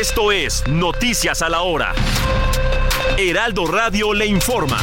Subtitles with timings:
[0.00, 1.92] Esto es Noticias a la Hora.
[3.18, 4.78] Heraldo Radio le informa.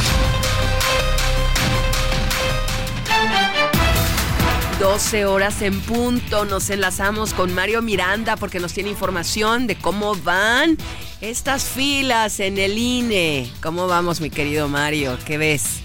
[4.78, 6.44] 12 horas en punto.
[6.44, 10.76] Nos enlazamos con Mario Miranda porque nos tiene información de cómo van
[11.20, 13.50] estas filas en el INE.
[13.60, 15.18] ¿Cómo vamos, mi querido Mario?
[15.26, 15.80] ¿Qué ves?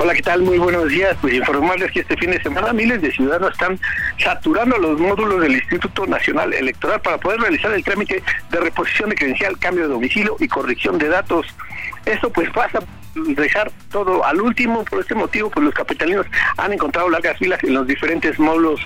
[0.00, 0.42] Hola, ¿qué tal?
[0.42, 1.16] Muy buenos días.
[1.20, 3.80] Pues informarles que este fin de semana miles de ciudadanos están
[4.16, 9.16] saturando los módulos del Instituto Nacional Electoral para poder realizar el trámite de reposición de
[9.16, 11.46] credencial, cambio de domicilio y corrección de datos.
[12.06, 12.78] Esto pues pasa
[13.34, 14.84] dejar todo al último.
[14.84, 18.80] Por este motivo, pues los capitalinos han encontrado largas filas en los diferentes módulos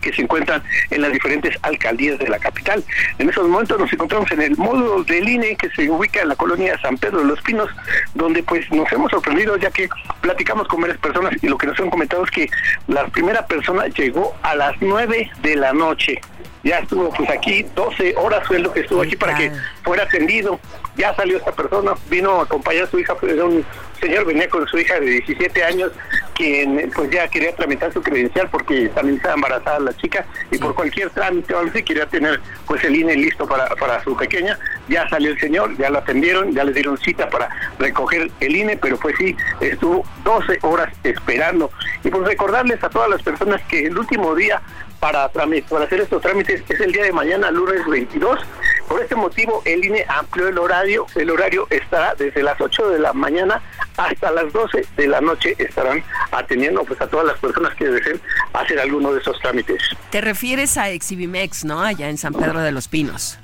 [0.00, 2.84] que se encuentran en las diferentes alcaldías de la capital.
[3.18, 6.36] En esos momentos nos encontramos en el módulo del INE que se ubica en la
[6.36, 7.68] colonia San Pedro de los Pinos,
[8.14, 9.88] donde pues nos hemos sorprendido ya que
[10.20, 12.50] platicamos con varias personas y lo que nos han comentado es que
[12.86, 16.20] la primera persona llegó a las 9 de la noche
[16.62, 20.58] ya estuvo pues aquí 12 horas fue lo que estuvo aquí para que fuera atendido.
[20.96, 23.64] Ya salió esta persona, vino a acompañar a su hija, pues, un
[24.00, 25.92] señor venía con su hija de 17 años,
[26.34, 30.74] quien pues ya quería tramitar su credencial porque también estaba embarazada la chica y por
[30.74, 34.58] cualquier trámite o algo así quería tener pues el INE listo para, para su pequeña,
[34.88, 38.76] ya salió el señor, ya lo atendieron, ya le dieron cita para recoger el INE,
[38.76, 41.70] pero pues sí, estuvo 12 horas esperando.
[42.04, 44.62] Y pues recordarles a todas las personas que el último día
[45.00, 48.38] para, para hacer estos trámites es el día de mañana, lunes 22.
[48.88, 51.06] Por este motivo, el INE amplió el horario.
[51.14, 53.62] El horario estará desde las 8 de la mañana
[53.96, 55.54] hasta las 12 de la noche.
[55.58, 58.20] Estarán atendiendo pues, a todas las personas que deseen
[58.52, 59.82] hacer alguno de esos trámites.
[60.10, 61.82] Te refieres a Exhibimex, ¿no?
[61.82, 63.38] Allá en San Pedro de los Pinos.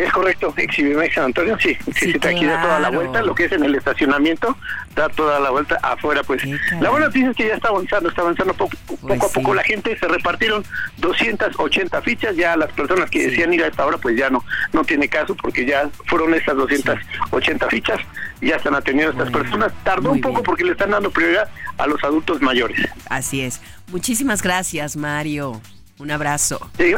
[0.00, 3.44] Es correcto, Exhibimex San Antonio, sí, sí, sí aquí da toda la vuelta, lo que
[3.44, 4.56] es en el estacionamiento,
[4.94, 6.42] da toda la vuelta afuera, pues.
[6.80, 9.54] La buena noticia es que ya está avanzando, está avanzando poco, poco a pues poco
[9.54, 10.64] la gente, se repartieron
[10.98, 14.84] 280 fichas, ya las personas que decían ir a esta hora, pues ya no, no
[14.84, 18.00] tiene caso, porque ya fueron esas 280 fichas,
[18.40, 21.86] ya están atendiendo a estas personas, tardó un poco porque le están dando prioridad a
[21.86, 22.88] los adultos mayores.
[23.10, 25.60] Así es, muchísimas gracias Mario,
[25.98, 26.70] un abrazo.
[26.78, 26.94] Sí,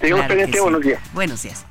[0.00, 1.00] pendiente, buenos días.
[1.12, 1.66] Buenos días.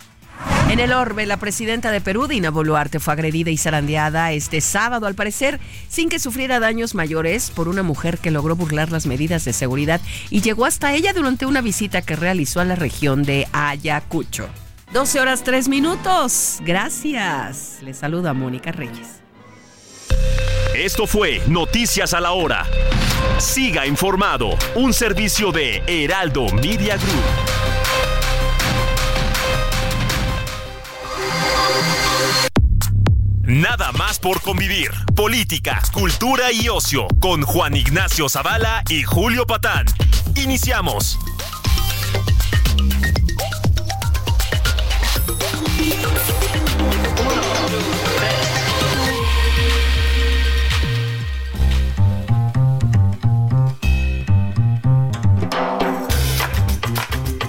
[0.70, 5.06] En el Orbe, la presidenta de Perú, Dina Boluarte, fue agredida y zarandeada este sábado,
[5.06, 5.60] al parecer,
[5.90, 10.00] sin que sufriera daños mayores por una mujer que logró burlar las medidas de seguridad
[10.30, 14.48] y llegó hasta ella durante una visita que realizó a la región de Ayacucho.
[14.94, 16.60] 12 horas 3 minutos.
[16.62, 17.80] Gracias.
[17.82, 19.22] Le saluda Mónica Reyes.
[20.74, 22.66] Esto fue Noticias a la Hora.
[23.40, 27.61] Siga informado, un servicio de Heraldo Media Group.
[34.22, 34.92] Por convivir.
[35.16, 39.86] Política, cultura y ocio con Juan Ignacio Zavala y Julio Patán.
[40.36, 41.18] Iniciamos.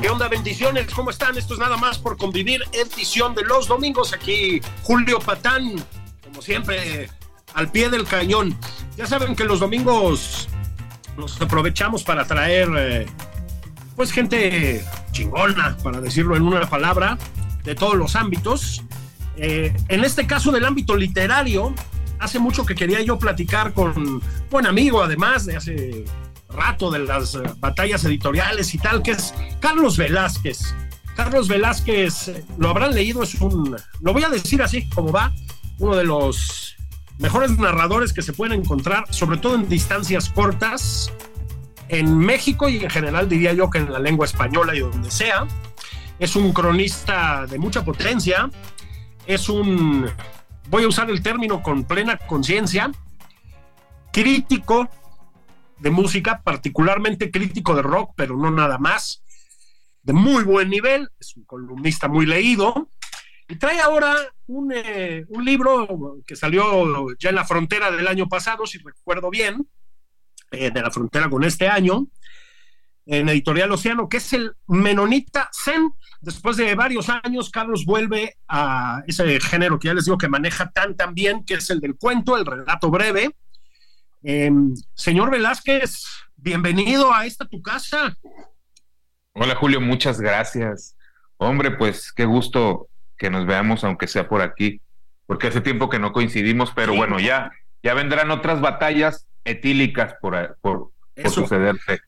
[0.00, 0.28] ¿Qué onda?
[0.28, 1.36] Bendiciones, ¿cómo están?
[1.36, 4.12] Esto es nada más por convivir, edición de los domingos.
[4.12, 5.76] Aquí Julio Patán,
[6.42, 7.08] siempre,
[7.54, 8.56] al pie del cañón.
[8.96, 10.48] Ya saben que los domingos
[11.16, 13.06] nos aprovechamos para traer, eh,
[13.96, 17.18] pues, gente chingona, para decirlo en una palabra,
[17.64, 18.82] de todos los ámbitos.
[19.36, 21.74] Eh, en este caso del ámbito literario,
[22.18, 26.04] hace mucho que quería yo platicar con buen amigo, además de hace
[26.48, 30.74] rato de las batallas editoriales y tal, que es Carlos Velázquez.
[31.16, 35.32] Carlos Velázquez, eh, lo habrán leído, es un, lo voy a decir así como va,
[35.82, 36.76] uno de los
[37.18, 41.12] mejores narradores que se pueden encontrar, sobre todo en distancias cortas,
[41.88, 45.46] en México y en general diría yo que en la lengua española y donde sea.
[46.20, 48.48] Es un cronista de mucha potencia,
[49.26, 50.08] es un,
[50.70, 52.92] voy a usar el término con plena conciencia,
[54.12, 54.88] crítico
[55.80, 59.24] de música, particularmente crítico de rock, pero no nada más,
[60.04, 62.88] de muy buen nivel, es un columnista muy leído,
[63.58, 64.16] trae ahora
[64.46, 69.30] un, eh, un libro que salió ya en la frontera del año pasado, si recuerdo
[69.30, 69.66] bien,
[70.50, 72.06] eh, de la frontera con este año,
[73.06, 75.92] en Editorial Océano, que es el Menonita Zen.
[76.20, 80.70] Después de varios años, Carlos vuelve a ese género que ya les digo que maneja
[80.70, 83.34] tan tan bien, que es el del cuento, el relato breve.
[84.22, 86.04] Em, señor Velázquez,
[86.36, 88.16] bienvenido a esta tu casa.
[89.32, 90.96] Hola Julio, muchas gracias.
[91.38, 94.80] Hombre, pues qué gusto que nos veamos, aunque sea por aquí,
[95.26, 100.58] porque hace tiempo que no coincidimos, pero bueno, ya, ya vendrán otras batallas etílicas por,
[100.60, 100.90] por,
[101.30, 102.00] sucederse.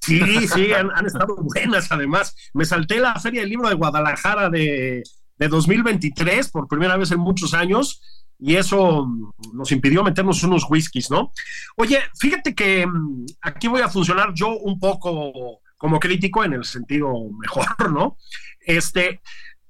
[0.00, 2.34] Sí, sí, han, estado buenas además.
[2.54, 5.02] Me salté la Feria del Libro de Guadalajara de,
[5.36, 8.00] de 2023 por primera vez en muchos años
[8.38, 9.06] y eso
[9.52, 11.32] nos impidió meternos unos whiskies, ¿no?
[11.76, 16.64] Oye, fíjate que mm, aquí voy a funcionar yo un poco como crítico en el
[16.64, 18.16] sentido mejor, ¿no?
[18.60, 19.20] Este,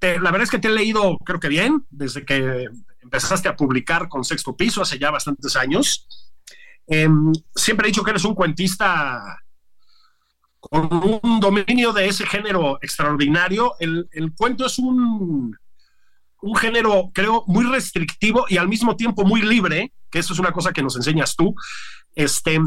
[0.01, 2.69] la verdad es que te he leído, creo que bien, desde que
[3.01, 6.07] empezaste a publicar con Sexto Piso hace ya bastantes años.
[6.87, 9.41] Em, siempre he dicho que eres un cuentista
[10.61, 13.75] con un dominio de ese género extraordinario.
[13.79, 15.57] El, el cuento es un,
[16.41, 20.53] un género, creo, muy restrictivo y al mismo tiempo muy libre, que eso es una
[20.53, 21.55] cosa que nos enseñas tú.
[22.15, 22.59] Este,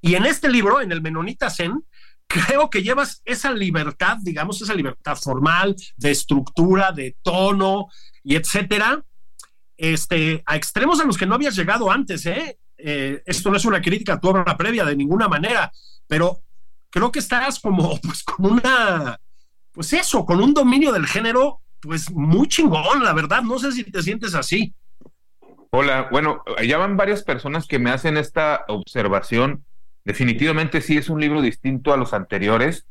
[0.00, 1.84] y en este libro, en el Menonita Zen,
[2.30, 7.88] creo que llevas esa libertad, digamos, esa libertad formal, de estructura, de tono
[8.22, 9.02] y etcétera,
[9.76, 12.56] este, a extremos a los que no habías llegado antes, ¿eh?
[12.78, 13.20] ¿eh?
[13.26, 15.72] esto no es una crítica a tu obra previa de ninguna manera,
[16.06, 16.38] pero
[16.88, 19.18] creo que estás como, pues, con una,
[19.72, 23.42] pues eso, con un dominio del género, pues muy chingón, la verdad.
[23.42, 24.72] No sé si te sientes así.
[25.70, 29.64] Hola, bueno, ya van varias personas que me hacen esta observación
[30.04, 32.86] Definitivamente sí es un libro distinto a los anteriores.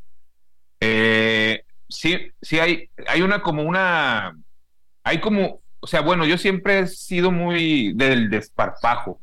[0.79, 4.37] Eh, sí, sí hay, hay una como una,
[5.03, 9.21] hay como, o sea, bueno, yo siempre he sido muy del desparpajo,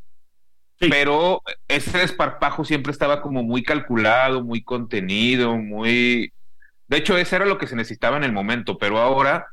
[0.79, 6.33] pero ese desparpajo siempre estaba como muy calculado, muy contenido, muy,
[6.89, 9.49] de hecho, eso era lo que se necesitaba en el momento, pero ahora,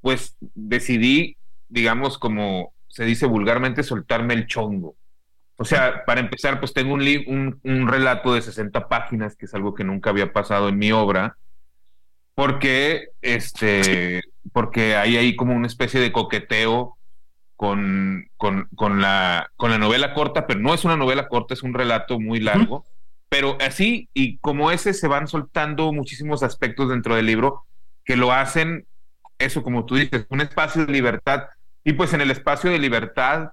[0.00, 1.36] pues decidí,
[1.68, 4.96] digamos, como se dice vulgarmente, soltarme el chongo.
[5.56, 9.74] O sea, para empezar, pues tengo un, un, relato de 60 páginas, que es algo
[9.74, 11.36] que nunca había pasado en mi obra,
[12.34, 14.22] porque, este,
[14.52, 16.96] porque hay ahí como una especie de coqueteo
[17.54, 21.62] con, con, con, la, con la novela corta, pero no es una novela corta, es
[21.62, 22.84] un relato muy largo.
[23.28, 27.66] Pero así, y como ese, se van soltando muchísimos aspectos dentro del libro
[28.04, 28.86] que lo hacen,
[29.38, 31.44] eso como tú dices, un espacio de libertad.
[31.84, 33.52] Y pues en el espacio de libertad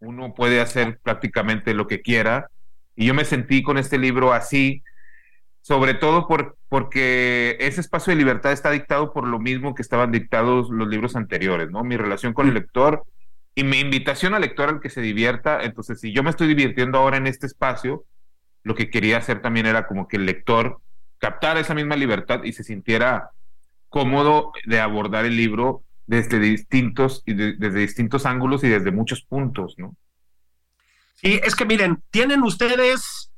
[0.00, 2.50] uno puede hacer prácticamente lo que quiera.
[2.96, 4.82] Y yo me sentí con este libro así,
[5.60, 10.10] sobre todo por, porque ese espacio de libertad está dictado por lo mismo que estaban
[10.10, 11.84] dictados los libros anteriores, ¿no?
[11.84, 13.04] Mi relación con el lector
[13.54, 15.62] y mi invitación al lector al que se divierta.
[15.62, 18.04] Entonces, si yo me estoy divirtiendo ahora en este espacio,
[18.62, 20.80] lo que quería hacer también era como que el lector
[21.18, 23.30] captara esa misma libertad y se sintiera
[23.88, 29.76] cómodo de abordar el libro desde distintos, y desde distintos ángulos y desde muchos puntos,
[29.78, 29.94] ¿no?
[31.14, 33.30] Sí, es que miren, tienen ustedes,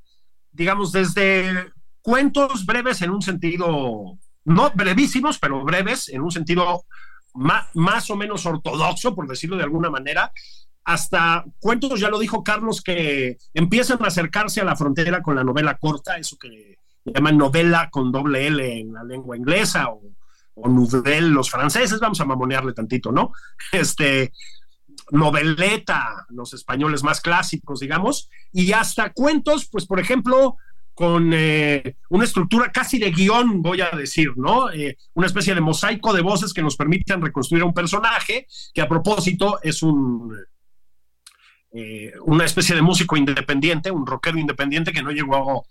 [0.53, 1.71] digamos, desde
[2.01, 6.87] cuentos breves en un sentido, no brevísimos, pero breves, en un sentido
[7.35, 10.33] más, más o menos ortodoxo, por decirlo de alguna manera,
[10.83, 15.45] hasta cuentos, ya lo dijo Carlos, que empiezan a acercarse a la frontera con la
[15.45, 20.01] novela corta, eso que llaman novela con doble L en la lengua inglesa o
[20.55, 23.33] o nouvelle, los franceses, vamos a mamonearle tantito, ¿no?
[23.73, 24.33] Este,
[25.11, 30.57] noveleta, los españoles más clásicos, digamos, y hasta cuentos, pues por ejemplo,
[30.95, 34.71] con eh, una estructura casi de guion, voy a decir, ¿no?
[34.71, 38.83] Eh, una especie de mosaico de voces que nos permiten reconstruir a un personaje, que
[38.83, 40.37] a propósito es un...
[41.75, 45.65] Eh, una especie de músico independiente, un rockero independiente que no llegó,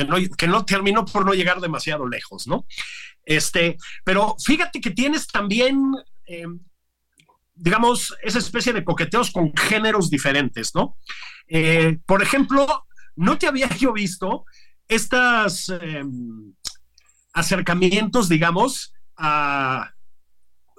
[0.00, 2.66] que no, que no terminó por no llegar demasiado lejos, ¿no?
[3.24, 5.92] Este, pero fíjate que tienes también,
[6.26, 6.46] eh,
[7.54, 10.96] digamos, esa especie de coqueteos con géneros diferentes, ¿no?
[11.48, 14.44] Eh, por ejemplo, no te había yo visto
[14.88, 16.02] estos eh,
[17.34, 19.92] acercamientos, digamos, a,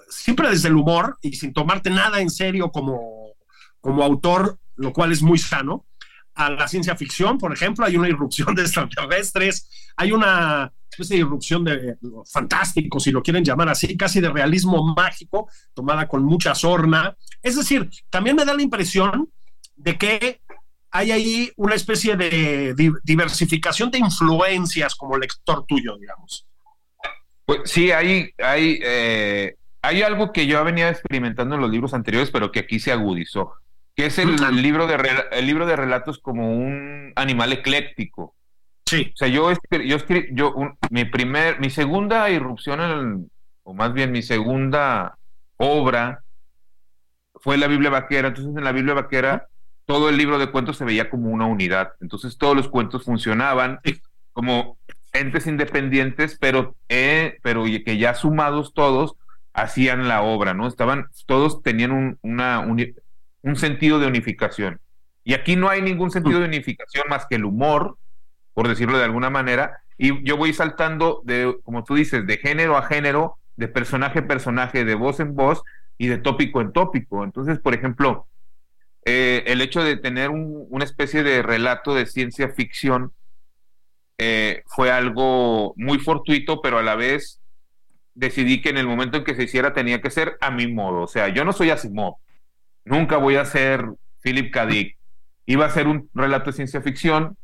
[0.09, 3.35] siempre desde el humor y sin tomarte nada en serio como,
[3.79, 5.85] como autor, lo cual es muy sano,
[6.45, 11.21] a la ciencia ficción, por ejemplo, hay una irrupción de extraterrestres, hay una especie de
[11.21, 11.97] irrupción de
[12.31, 17.15] fantástico, si lo quieren llamar así, casi de realismo mágico, tomada con mucha sorna.
[17.41, 19.29] Es decir, también me da la impresión
[19.75, 20.41] de que
[20.91, 26.45] hay ahí una especie de diversificación de influencias como lector tuyo, digamos.
[27.45, 32.29] Pues sí, hay, hay, eh, hay algo que yo venía experimentando en los libros anteriores,
[32.29, 33.53] pero que aquí se agudizó,
[33.95, 34.97] que es el, libro, de,
[35.31, 38.35] el libro de relatos como un animal ecléctico.
[38.85, 39.11] Sí.
[39.13, 39.51] O sea, yo,
[39.85, 40.53] yo escribí, yo,
[40.89, 43.31] mi primer, mi segunda irrupción, en
[43.63, 45.17] o más bien mi segunda
[45.57, 46.23] obra,
[47.35, 48.29] fue la Biblia Vaquera.
[48.29, 49.47] Entonces, en la Biblia Vaquera,
[49.85, 51.93] todo el libro de cuentos se veía como una unidad.
[52.01, 53.79] Entonces, todos los cuentos funcionaban
[54.33, 54.77] como
[55.13, 59.15] entes independientes, pero, eh, pero que ya sumados todos
[59.53, 60.67] hacían la obra, ¿no?
[60.67, 62.79] Estaban, todos tenían un, una, un
[63.55, 64.79] sentido de unificación.
[65.23, 67.97] Y aquí no hay ningún sentido de unificación más que el humor,
[68.53, 72.77] por decirlo de alguna manera, y yo voy saltando de, como tú dices, de género
[72.77, 75.61] a género, de personaje a personaje, de voz en voz
[75.97, 77.23] y de tópico en tópico.
[77.23, 78.27] Entonces, por ejemplo,
[79.05, 83.13] eh, el hecho de tener una especie de relato de ciencia ficción
[84.17, 87.39] eh, fue algo muy fortuito, pero a la vez
[88.13, 91.01] decidí que en el momento en que se hiciera tenía que ser a mi modo.
[91.01, 92.15] O sea, yo no soy Asimov,
[92.91, 93.85] nunca voy a ser
[94.21, 94.65] Philip K.
[94.67, 94.97] Dick.
[95.45, 97.37] Iba a ser un relato de ciencia ficción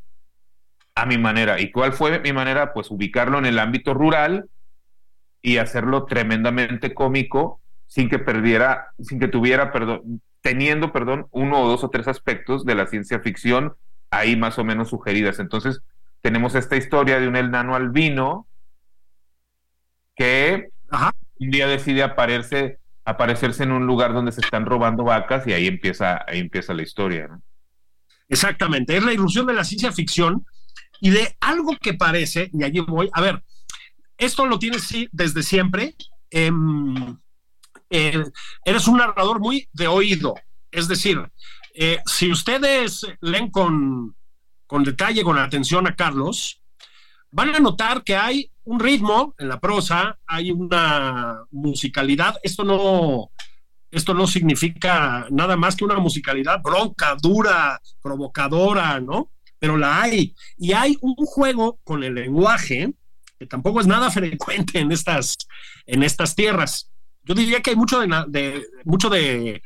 [0.94, 1.60] a mi manera.
[1.60, 2.72] ¿Y cuál fue mi manera?
[2.72, 4.48] Pues ubicarlo en el ámbito rural
[5.42, 11.68] y hacerlo tremendamente cómico sin que perdiera, sin que tuviera, perdón, teniendo, perdón, uno o
[11.68, 13.74] dos o tres aspectos de la ciencia ficción
[14.10, 15.38] ahí más o menos sugeridas.
[15.38, 15.80] Entonces,
[16.20, 18.46] tenemos esta historia de un enano albino
[20.14, 20.68] que
[21.38, 22.78] un día decide aparecerse,
[23.08, 26.82] aparecerse en un lugar donde se están robando vacas y ahí empieza, ahí empieza la
[26.82, 27.40] historia.
[28.28, 30.44] Exactamente, es la ilusión de la ciencia ficción
[31.00, 33.42] y de algo que parece, y allí voy, a ver,
[34.18, 35.94] esto lo tienes desde siempre.
[36.30, 37.18] Em,
[37.88, 38.24] eh,
[38.62, 40.34] eres un narrador muy de oído,
[40.70, 41.18] es decir,
[41.74, 44.14] eh, si ustedes leen con,
[44.66, 46.57] con detalle, con atención a Carlos,
[47.30, 52.36] van a notar que hay un ritmo en la prosa, hay una musicalidad.
[52.42, 53.30] Esto no,
[53.90, 59.30] esto no significa nada más que una musicalidad bronca, dura, provocadora, ¿no?
[59.58, 60.34] pero la hay.
[60.56, 62.92] Y hay un juego con el lenguaje
[63.38, 65.36] que tampoco es nada frecuente en estas,
[65.86, 66.90] en estas tierras.
[67.24, 69.62] Yo diría que hay mucho de, mucho de,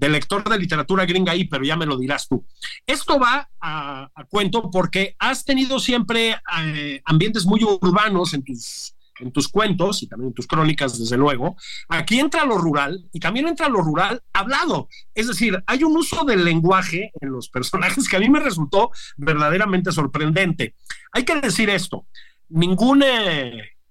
[0.00, 2.44] lector de literatura gringa ahí, pero ya me lo dirás tú.
[2.86, 9.32] Esto va a, cuento porque has tenido siempre eh, ambientes muy urbanos en tus, en
[9.32, 11.56] tus cuentos y también en tus crónicas, desde luego,
[11.88, 14.88] aquí entra lo rural y también entra lo rural hablado.
[15.14, 18.90] Es decir, hay un uso del lenguaje en los personajes que a mí me resultó
[19.16, 20.74] verdaderamente sorprendente.
[21.12, 22.06] Hay que decir esto,
[22.48, 23.04] ningún...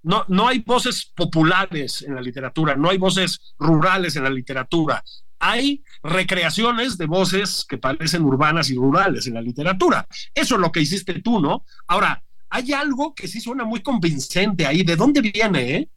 [0.04, 5.04] No, no hay voces populares en la literatura, no hay voces rurales en la literatura.
[5.44, 10.08] Hay recreaciones de voces que parecen urbanas y rurales en la literatura.
[10.36, 11.66] Eso es lo que hiciste tú, ¿no?
[11.88, 14.84] Ahora, hay algo que sí suena muy convincente ahí.
[14.84, 15.76] ¿De dónde viene?
[15.76, 15.90] Eh?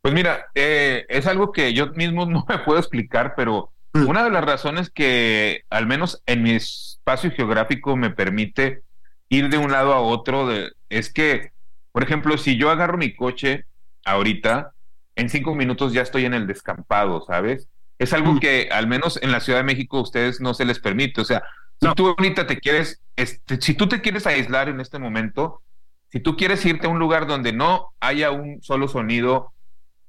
[0.00, 4.06] Pues mira, eh, es algo que yo mismo no me puedo explicar, pero mm.
[4.06, 8.82] una de las razones que, al menos en mi espacio geográfico, me permite
[9.28, 11.50] ir de un lado a otro de, es que,
[11.92, 13.64] por ejemplo, si yo agarro mi coche
[14.04, 14.72] ahorita,
[15.16, 17.68] en cinco minutos ya estoy en el descampado, ¿sabes?
[17.98, 18.38] Es algo mm.
[18.40, 21.20] que al menos en la Ciudad de México a ustedes no se les permite.
[21.20, 21.42] O sea,
[21.80, 25.62] si tú ahorita te quieres, este, si tú te quieres aislar en este momento,
[26.10, 29.52] si tú quieres irte a un lugar donde no haya un solo sonido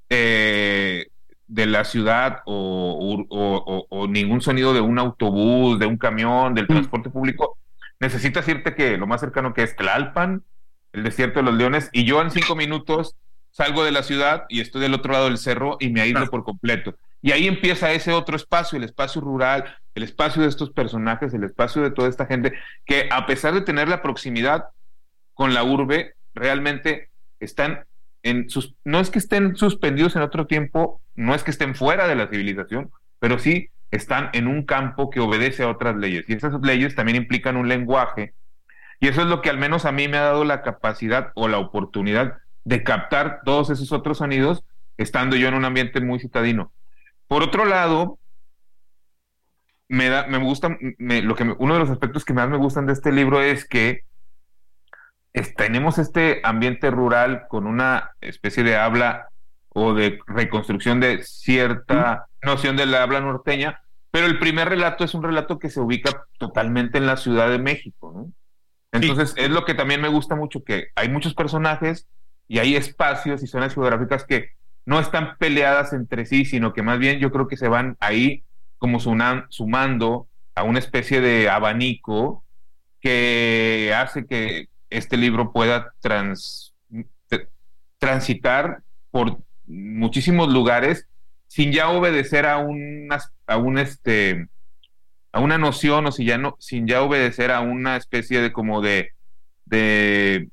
[0.10, 1.08] eh,
[1.48, 6.68] de la ciudad o, ningún sonido de un autobús, de un camión, del mm.
[6.68, 7.58] transporte público,
[8.00, 10.44] necesitas irte que lo más cercano que es Tlalpan,
[10.94, 13.16] el desierto de los leones, y yo en cinco minutos
[13.52, 16.44] salgo de la ciudad y estoy del otro lado del cerro y me aíslo por
[16.44, 16.96] completo.
[17.22, 21.44] Y ahí empieza ese otro espacio, el espacio rural, el espacio de estos personajes, el
[21.44, 22.54] espacio de toda esta gente,
[22.86, 24.66] que a pesar de tener la proximidad
[25.34, 27.10] con la urbe, realmente
[27.40, 27.86] están
[28.24, 32.08] en sus, no es que estén suspendidos en otro tiempo, no es que estén fuera
[32.08, 36.26] de la civilización, pero sí están en un campo que obedece a otras leyes.
[36.28, 38.34] Y esas leyes también implican un lenguaje.
[39.00, 41.48] Y eso es lo que al menos a mí me ha dado la capacidad o
[41.48, 44.64] la oportunidad de captar todos esos otros sonidos
[44.98, 46.72] estando yo en un ambiente muy citadino.
[47.30, 48.18] Por otro lado,
[49.88, 52.94] me da, me gusta, lo que uno de los aspectos que más me gustan de
[52.94, 54.04] este libro es que
[55.56, 59.30] tenemos este ambiente rural con una especie de habla
[59.70, 65.14] o de reconstrucción de cierta noción de la habla norteña, pero el primer relato es
[65.14, 68.28] un relato que se ubica totalmente en la Ciudad de México,
[68.92, 72.08] Entonces es lo que también me gusta mucho, que hay muchos personajes
[72.48, 74.58] y hay espacios y zonas geográficas que
[74.90, 78.44] no están peleadas entre sí, sino que más bien yo creo que se van ahí
[78.80, 82.44] como sumando a una especie de abanico
[83.00, 85.94] que hace que este libro pueda
[88.00, 88.82] transitar
[89.12, 91.08] por muchísimos lugares
[91.46, 94.48] sin ya obedecer a una, a un este
[95.32, 98.82] a una noción o si ya no, sin ya obedecer a una especie de como
[98.82, 99.12] de
[99.66, 100.50] de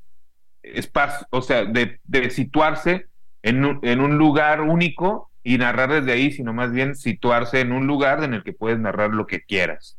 [0.62, 1.98] espacio, o sea, de,
[2.30, 3.06] situarse
[3.46, 8.24] en un, lugar único y narrar desde ahí, sino más bien situarse en un lugar
[8.24, 9.96] en el que puedes narrar lo que quieras.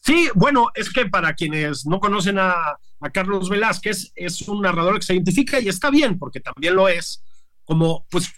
[0.00, 2.78] Sí, bueno, es que para quienes no conocen a,
[3.12, 7.22] Carlos Velázquez, es un narrador que se identifica y está bien, porque también lo es,
[7.64, 8.32] como, pues,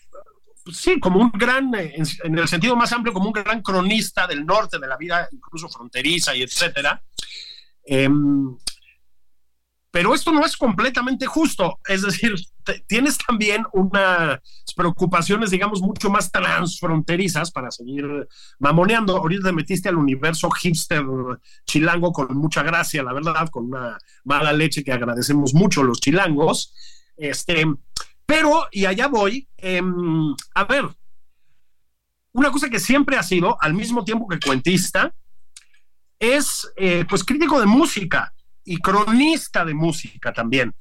[0.73, 4.79] sí, como un gran, en, el sentido más amplio, como un gran cronista del norte,
[4.79, 7.03] de la vida incluso fronteriza y etcétera.
[7.85, 8.57] Em,
[9.91, 12.35] pero esto no es completamente justo, es decir,
[12.87, 14.39] tienes también unas
[14.77, 18.29] preocupaciones, digamos, mucho más transfronterizas para seguir
[18.61, 19.17] mamoneando.
[19.17, 21.05] Ahorita te metiste al universo hipster
[21.67, 26.73] chilango con mucha gracia, la verdad, con una mala leche que agradecemos mucho los chilangos.
[27.17, 27.67] Este,
[28.25, 30.85] pero, y allá voy, em, a ver,
[32.33, 35.13] una cosa que siempre ha sido, al mismo tiempo que cuentista,
[36.21, 38.33] es eh, pues crítico de música
[38.71, 40.73] y cronista de música también.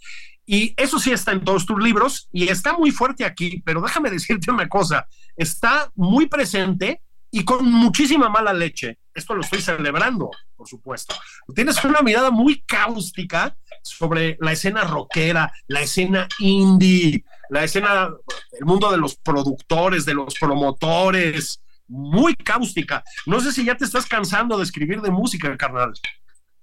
[0.45, 4.11] Y eso sí está en todos tus libros y está muy fuerte aquí, pero déjame
[4.17, 8.99] decirte una cosa, está muy presente y con muchísima mala leche.
[9.11, 11.15] Esto lo estoy celebrando, por supuesto.
[11.55, 18.09] Tienes una mirada muy cáustica sobre la escena rockera, la escena indie, la escena,
[18.51, 23.03] el mundo de los productores, de los promotores, muy cáustica.
[23.25, 25.93] No sé si ya te estás cansando de escribir de música, carnal.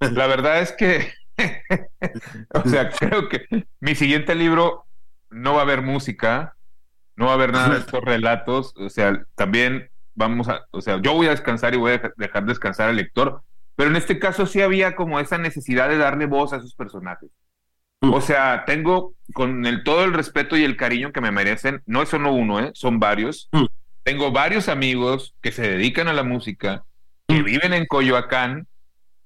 [0.01, 1.13] La verdad es que,
[2.55, 3.47] o sea, creo que
[3.81, 4.85] mi siguiente libro
[5.31, 6.57] no va a haber música,
[7.17, 11.01] no va a haber nada de estos relatos, o sea, también vamos a, o sea,
[11.01, 13.43] yo voy a descansar y voy a dejar descansar al lector,
[13.75, 17.31] pero en este caso sí había como esa necesidad de darle voz a esos personajes.
[18.03, 22.03] O sea, tengo con el todo el respeto y el cariño que me merecen, no
[22.03, 22.71] es solo uno, ¿eh?
[22.75, 23.49] son varios.
[24.03, 26.85] Tengo varios amigos que se dedican a la música,
[27.27, 28.69] que viven en Coyoacán,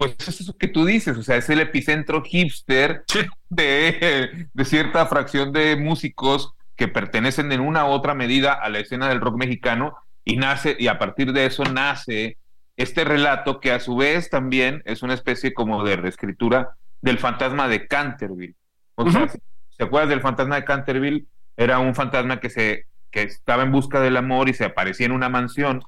[0.00, 3.04] pues es eso que tú dices, o sea, es el epicentro hipster
[3.50, 8.78] de, de, cierta fracción de músicos que pertenecen en una u otra medida a la
[8.78, 12.38] escena del rock mexicano y nace, y a partir de eso nace
[12.79, 17.68] este relato que a su vez también es una especie como de reescritura del fantasma
[17.68, 18.55] de Canterville.
[18.94, 21.27] O sea, ¿se acuerdas del fantasma de Canterville?
[21.59, 25.12] Era un fantasma que se que estaba en busca del amor y se aparecía en
[25.12, 25.83] una mansión.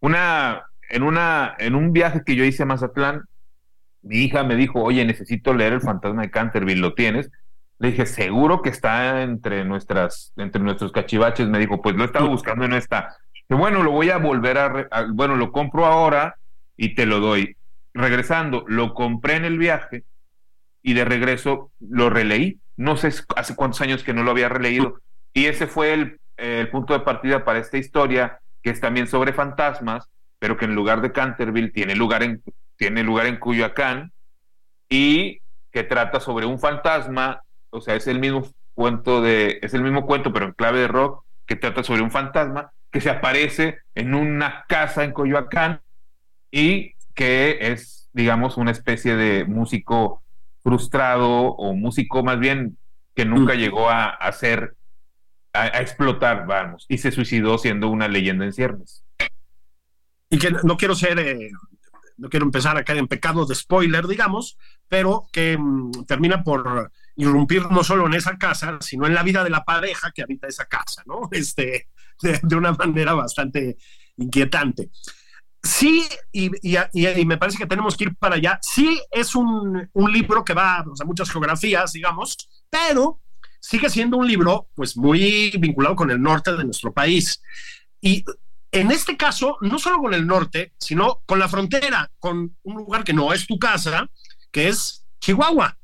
[0.00, 3.22] Una en, una, en un viaje que yo hice a Mazatlán,
[4.02, 7.30] mi hija me dijo, oye, necesito leer El fantasma de Canterville, ¿lo tienes?
[7.78, 11.48] Le dije, seguro que está entre, nuestras, entre nuestros cachivaches.
[11.48, 13.16] Me dijo, pues lo he estado buscando y no está.
[13.48, 16.36] Bueno, lo voy a volver a, bueno, lo compro ahora
[16.76, 17.56] y te lo doy.
[17.94, 20.04] Regresando, lo compré en el viaje
[20.82, 22.58] y de regreso lo releí.
[22.76, 25.00] No sé hace cuántos años que no lo había releído.
[25.32, 29.32] Y ese fue el, el punto de partida para esta historia, que es también sobre
[29.32, 32.42] fantasmas, pero que en lugar de Canterville tiene lugar en,
[32.76, 34.12] tiene lugar en Cuyacán
[34.88, 39.82] y que trata sobre un fantasma, o sea, es el mismo cuento de, es el
[39.82, 43.78] mismo cuento, pero en clave de rock, que trata sobre un fantasma que se aparece
[43.94, 45.82] en una casa en Coyoacán
[46.50, 50.22] y que es, digamos, una especie de músico
[50.62, 52.78] frustrado o músico más bien
[53.14, 53.58] que nunca mm.
[53.58, 54.74] llegó a, ser,
[55.52, 59.04] a, a, explotar, vamos, y se suicidó siendo una leyenda en ciernes
[60.30, 61.50] y que no quiero ser, eh,
[62.16, 66.90] no quiero empezar a caer en pecado de spoiler, digamos, pero que mm, termina por
[67.16, 70.46] irrumpir no solo en esa casa, sino en la vida de la pareja que habita
[70.46, 71.28] esa casa, ¿no?
[71.32, 71.88] Este,
[72.22, 73.78] de, una manera bastante
[74.16, 74.90] inquietante.
[75.62, 78.58] Sí, y, y, me parece que tenemos que ir para allá.
[78.62, 82.36] Sí, es un, un libro que va a muchas geografías, digamos,
[82.70, 83.20] pero
[83.60, 87.42] sigue siendo un libro pues muy vinculado con el norte de nuestro país.
[88.00, 88.24] Y
[88.70, 93.02] en este caso, no solo con el norte, sino con la frontera, con un lugar
[93.02, 94.08] que no es tu casa,
[94.50, 95.78] que es Chihuahua,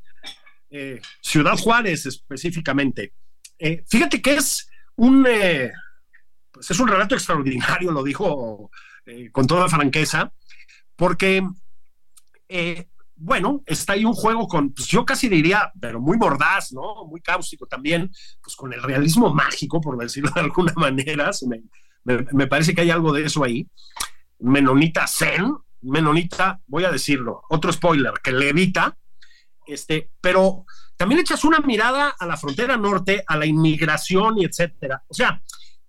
[0.70, 3.14] eh, Ciudad Juárez específicamente.
[3.58, 5.72] Eh, fíjate que es un, eh,
[6.50, 8.70] pues es un relato extraordinario, lo dijo
[9.32, 10.32] con toda franqueza,
[10.96, 11.46] porque,
[13.16, 17.04] bueno, está ahí un juego con, pues yo casi diría, pero muy mordaz, ¿no?
[17.04, 18.10] Muy cáustico también,
[18.42, 21.60] pues con el realismo mágico, por decirlo de alguna manera, se me,
[22.04, 23.66] me, parece que hay algo de eso ahí.
[24.38, 28.96] Menonita Zen, Menonita, voy a decirlo, otro spoiler, que levita,
[29.66, 30.64] este, pero
[30.96, 35.02] también echas una mirada a la frontera norte, a la inmigración y etcétera.
[35.08, 35.42] O sea,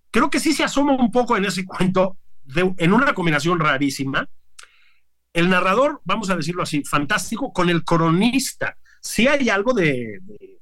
[0.10, 2.18] creo que sí se asoma un poco en ese cuento,
[2.56, 4.28] en una combinación rarísima.
[5.34, 8.78] El narrador, vamos a decirlo así, fantástico, con el cronista.
[9.02, 10.60] Sí hay algo de, de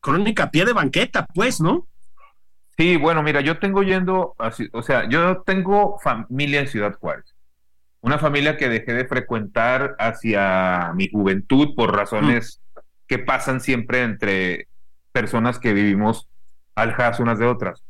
[0.00, 1.88] crónica pie de banqueta, pues, ¿no?
[2.76, 7.34] Sí, bueno, mira, yo tengo yendo, así, o sea, yo tengo familia en Ciudad Juárez.
[8.00, 12.60] Una familia que dejé de frecuentar hacia mi juventud por razones
[13.06, 14.68] que pasan siempre entre
[15.12, 16.28] personas que vivimos
[16.74, 17.82] alejadas unas de otras.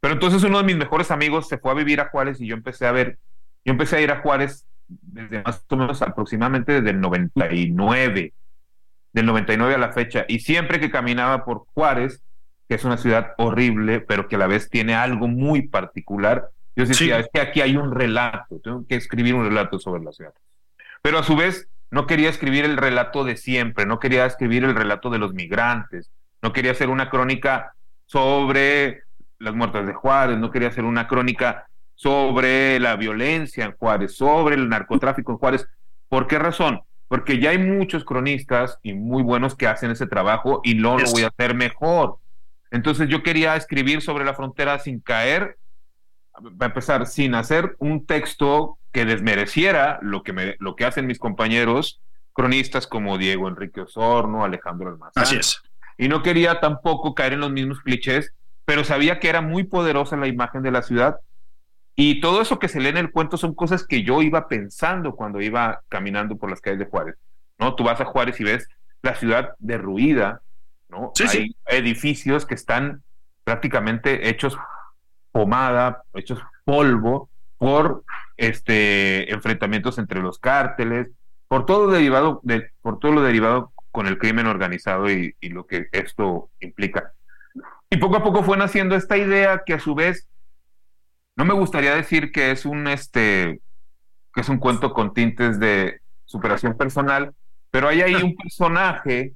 [0.00, 2.56] Pero entonces uno de mis mejores amigos se fue a vivir a Juárez y yo
[2.56, 3.18] empecé a ver,
[3.64, 8.32] yo empecé a ir a Juárez desde más o menos aproximadamente desde el 99,
[9.12, 12.22] del 99 a la fecha, y siempre que caminaba por Juárez,
[12.72, 16.86] que es una ciudad horrible, pero que a la vez tiene algo muy particular, yo
[16.86, 20.32] decía, es que aquí hay un relato, tengo que escribir un relato sobre la ciudad.
[21.02, 24.74] Pero a su vez, no quería escribir el relato de siempre, no quería escribir el
[24.74, 27.74] relato de los migrantes, no quería hacer una crónica
[28.06, 29.02] sobre
[29.38, 34.54] las muertes de Juárez, no quería hacer una crónica sobre la violencia en Juárez, sobre
[34.54, 35.68] el narcotráfico en Juárez.
[36.08, 36.80] ¿Por qué razón?
[37.06, 41.10] Porque ya hay muchos cronistas y muy buenos que hacen ese trabajo y no lo
[41.10, 42.16] voy a hacer mejor.
[42.72, 45.58] Entonces yo quería escribir sobre la frontera sin caer,
[46.34, 51.18] a empezar, sin hacer un texto que desmereciera lo que, me, lo que hacen mis
[51.18, 52.00] compañeros
[52.32, 55.22] cronistas como Diego Enrique Osorno, Alejandro Almazán.
[55.22, 55.62] Así es.
[55.98, 58.32] Y no quería tampoco caer en los mismos clichés,
[58.64, 61.20] pero sabía que era muy poderosa la imagen de la ciudad
[61.94, 65.14] y todo eso que se lee en el cuento son cosas que yo iba pensando
[65.14, 67.16] cuando iba caminando por las calles de Juárez.
[67.58, 67.74] ¿no?
[67.74, 68.66] Tú vas a Juárez y ves
[69.02, 70.40] la ciudad derruida,
[70.92, 71.12] ¿no?
[71.28, 73.02] Hay edificios que están
[73.44, 74.56] prácticamente hechos
[75.32, 78.04] pomada, hechos polvo por
[78.36, 81.08] este enfrentamientos entre los cárteles,
[81.48, 85.66] por todo derivado de, por todo lo derivado con el crimen organizado y, y lo
[85.66, 87.12] que esto implica.
[87.90, 90.28] Y poco a poco fue naciendo esta idea que a su vez
[91.36, 93.60] no me gustaría decir que es un este
[94.34, 97.34] que es un cuento con tintes de superación personal,
[97.70, 99.32] pero hay ahí un personaje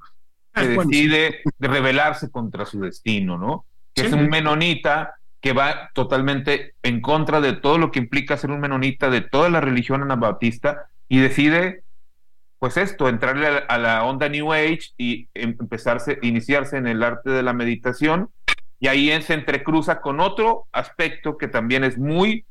[0.56, 3.66] que decide rebelarse contra su destino, ¿no?
[3.94, 8.50] Que es un menonita que va totalmente en contra de todo lo que implica ser
[8.50, 11.84] un menonita de toda la religión anabautista y decide
[12.58, 17.42] pues esto, entrarle a la onda New Age y empezarse, iniciarse en el arte de
[17.42, 18.30] la meditación.
[18.80, 22.44] Y ahí se entrecruza con otro aspecto que también es muy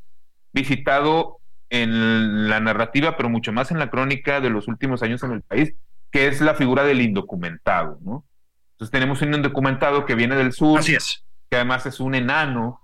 [0.53, 1.39] visitado
[1.69, 5.41] en la narrativa, pero mucho más en la crónica de los últimos años en el
[5.41, 5.73] país,
[6.15, 8.23] que es la figura del indocumentado, ¿no?
[8.71, 11.25] Entonces tenemos un indocumentado que viene del sur, Así es.
[11.49, 12.79] que además es un enano,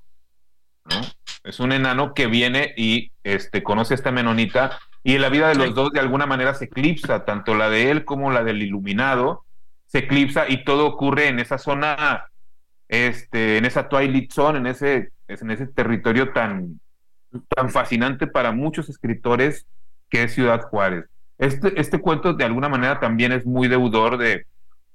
[0.83, 1.01] ¿no?
[1.45, 5.47] Es un enano que viene y este, conoce a esta menonita y en la vida
[5.47, 8.61] de los dos de alguna manera se eclipsa, tanto la de él como la del
[8.61, 9.45] iluminado,
[9.85, 12.25] se eclipsa y todo ocurre en esa zona
[12.89, 16.81] este, en esa Twilight Zone, en ese, en ese territorio tan,
[17.55, 19.65] tan fascinante para muchos escritores
[20.09, 21.05] que es Ciudad Juárez.
[21.41, 24.45] Este, este cuento de alguna manera también es muy deudor de,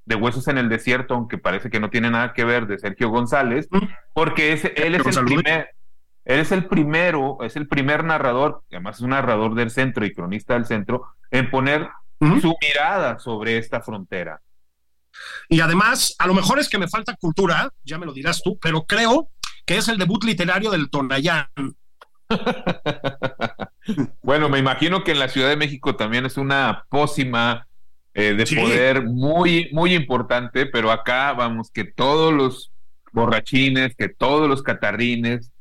[0.05, 3.11] de Huesos en el Desierto, aunque parece que no tiene nada que ver, de Sergio
[3.11, 3.69] González,
[4.15, 5.71] porque es, él es el primer,
[6.25, 10.15] él es el primero, es el primer narrador, además es un narrador del centro y
[10.15, 11.89] cronista del centro, en poner
[12.41, 14.41] su mirada sobre esta frontera.
[15.49, 18.57] Y además, a lo mejor es que me falta cultura, ya me lo dirás tú,
[18.61, 19.31] pero creo
[19.65, 21.49] que es el debut literario del Tonayán.
[24.23, 27.67] bueno, me imagino que en la Ciudad de México también es una pócima
[28.15, 32.73] eh, de poder muy, muy importante, pero acá vamos, que todos los
[33.13, 35.53] borrachines, que todos los catarrines,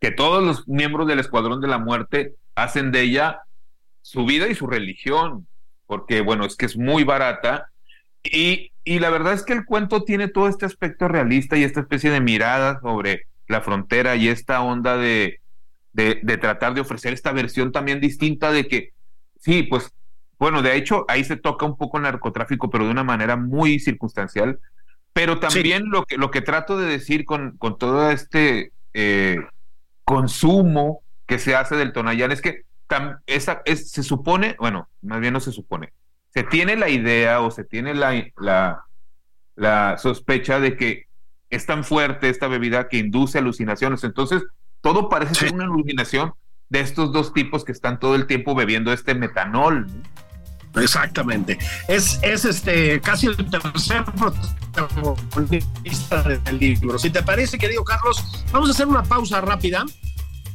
[0.00, 3.40] que todos los miembros del Escuadrón de la Muerte hacen de ella
[4.02, 5.46] su vida y su religión,
[5.86, 7.70] porque bueno, es que es muy barata.
[8.22, 12.10] Y, la verdad es que el cuento tiene todo este aspecto realista y esta especie
[12.10, 15.40] de mirada sobre la frontera y esta onda de,
[15.94, 18.92] de, tratar de ofrecer esta versión también distinta de que,
[19.40, 19.90] sí, pues,
[20.38, 23.78] bueno, de hecho, ahí se toca un poco el narcotráfico, pero de una manera muy
[23.78, 24.58] circunstancial.
[25.12, 29.38] Pero también lo, que, lo que trato de decir con, con todo este eh,
[30.02, 32.62] consumo que se hace del Tonayán es que
[33.26, 35.92] esa, es, se supone, bueno, más bien no se supone,
[36.30, 38.84] se tiene la idea o se tiene la,
[39.56, 41.06] la, sospecha de que
[41.50, 44.02] es tan fuerte esta bebida que induce alucinaciones.
[44.04, 44.42] Entonces,
[44.84, 46.34] todo parece ser una alucinación
[46.68, 49.86] de estos dos tipos que están todo el tiempo bebiendo este metanol.
[50.76, 51.58] Exactamente.
[51.88, 56.98] Es, es este casi el tercer protagonista del libro.
[56.98, 59.86] Si te parece, querido Carlos, vamos a hacer una pausa rápida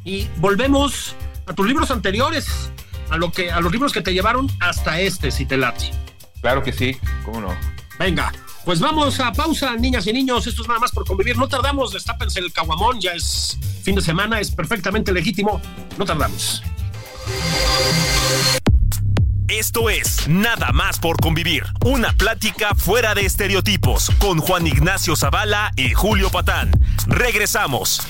[0.03, 1.15] y volvemos
[1.47, 2.71] a tus libros anteriores
[3.09, 5.89] a, lo que, a los libros que te llevaron hasta este, si te late.
[6.41, 7.55] Claro que sí, cómo no.
[7.97, 8.31] Venga,
[8.69, 10.45] pues vamos a pausa, niñas y niños.
[10.45, 11.35] Esto es nada más por convivir.
[11.35, 13.01] No tardamos, destápense el caguamón.
[13.01, 15.59] Ya es fin de semana, es perfectamente legítimo.
[15.97, 16.61] No tardamos.
[19.47, 21.63] Esto es Nada más por convivir.
[21.83, 26.69] Una plática fuera de estereotipos con Juan Ignacio Zavala y Julio Patán.
[27.07, 28.01] Regresamos.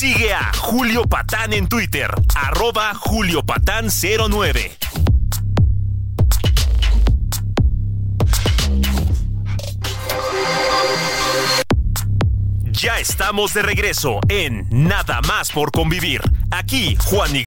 [0.00, 4.72] Sigue a Julio Patán en Twitter, arroba Julio Patán 09.
[12.72, 16.22] Ya estamos de regreso en Nada más por convivir.
[16.50, 17.44] Aquí Juan y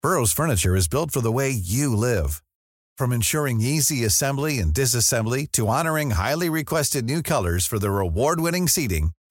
[0.00, 2.40] Burroughs Furniture is built for the way you live.
[2.96, 8.68] From ensuring easy assembly and disassembly to honoring highly requested new colors for their award-winning
[8.68, 9.10] seating,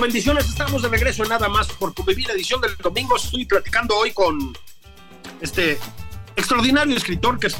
[0.00, 3.16] Bendiciones, estamos de regreso en nada más por convivir edición del domingo.
[3.16, 4.56] Estoy platicando hoy con
[5.40, 5.76] este
[6.36, 7.56] extraordinario escritor que es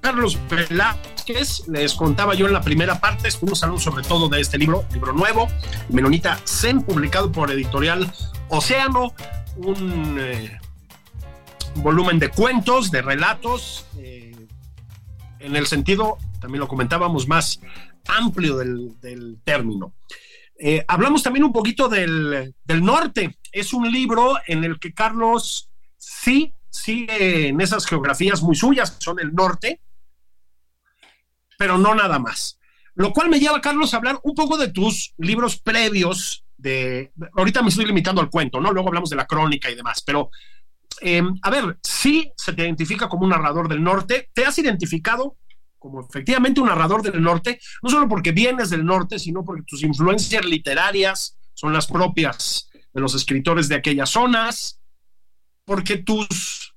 [0.00, 1.68] Carlos Velázquez.
[1.68, 5.12] Les contaba yo en la primera parte, estuvimos hablando sobre todo de este libro, libro
[5.12, 5.48] nuevo,
[5.90, 8.10] Menonita Zen, publicado por editorial
[8.48, 9.14] Océano,
[9.56, 10.58] un eh,
[11.76, 14.34] volumen de cuentos, de relatos, eh,
[15.40, 17.60] en el sentido, también lo comentábamos, más
[18.06, 19.92] amplio del término.
[20.64, 23.36] Eh, hablamos también un poquito del, del, norte.
[23.50, 29.18] Es un libro en el que Carlos sí sigue en esas geografías muy suyas, son
[29.18, 29.80] el norte,
[31.58, 32.60] pero no nada más.
[32.94, 36.44] Lo cual me lleva, Carlos, a hablar un poco de tus libros previos.
[36.56, 38.70] De, ahorita me estoy limitando al cuento, ¿no?
[38.70, 40.30] Luego hablamos de la crónica y demás, pero
[41.00, 44.30] eh, a ver, sí se te identifica como un narrador del norte.
[44.32, 45.38] ¿Te has identificado
[45.82, 49.82] como efectivamente un narrador del norte, no solo porque vienes del norte, sino porque tus
[49.82, 54.80] influencias literarias son las propias de los escritores de aquellas zonas,
[55.64, 56.72] porque tus,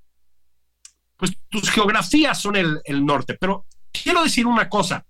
[1.17, 3.35] pues, tus geografías son el, el norte.
[3.39, 5.05] Pero quiero decir una cosa,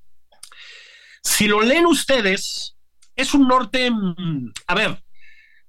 [1.24, 2.76] si lo leen ustedes,
[3.16, 5.02] es un norte, mm, a ver,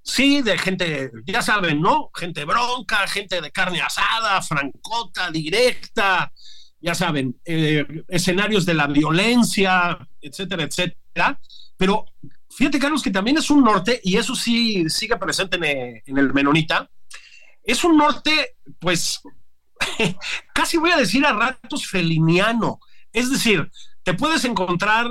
[0.03, 2.11] sí, de gente, ya saben, ¿no?
[2.13, 6.33] Gente bronca, gente de carne asada, francota, directa,
[6.87, 11.41] ya saben, eh, escenarios de la violencia, etcétera, etcétera.
[11.77, 12.05] Pero
[12.49, 16.33] fíjate, Carlos, que también es un norte, y eso sí sigue presente en, en el
[16.33, 16.89] Menonita,
[17.65, 19.21] es un norte, pues,
[20.55, 22.79] casi voy a decir a ratos feliniano.
[23.13, 23.69] Es decir,
[24.05, 25.09] te puedes encontrar,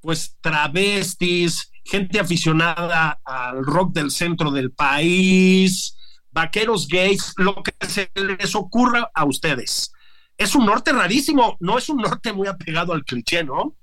[0.00, 5.96] pues, travestis, gente aficionada al rock del centro del país,
[6.32, 9.93] vaqueros gays, lo que se les ocurra a ustedes
[10.36, 13.74] es un norte rarísimo, no es un norte muy apegado al cliché, ¿no?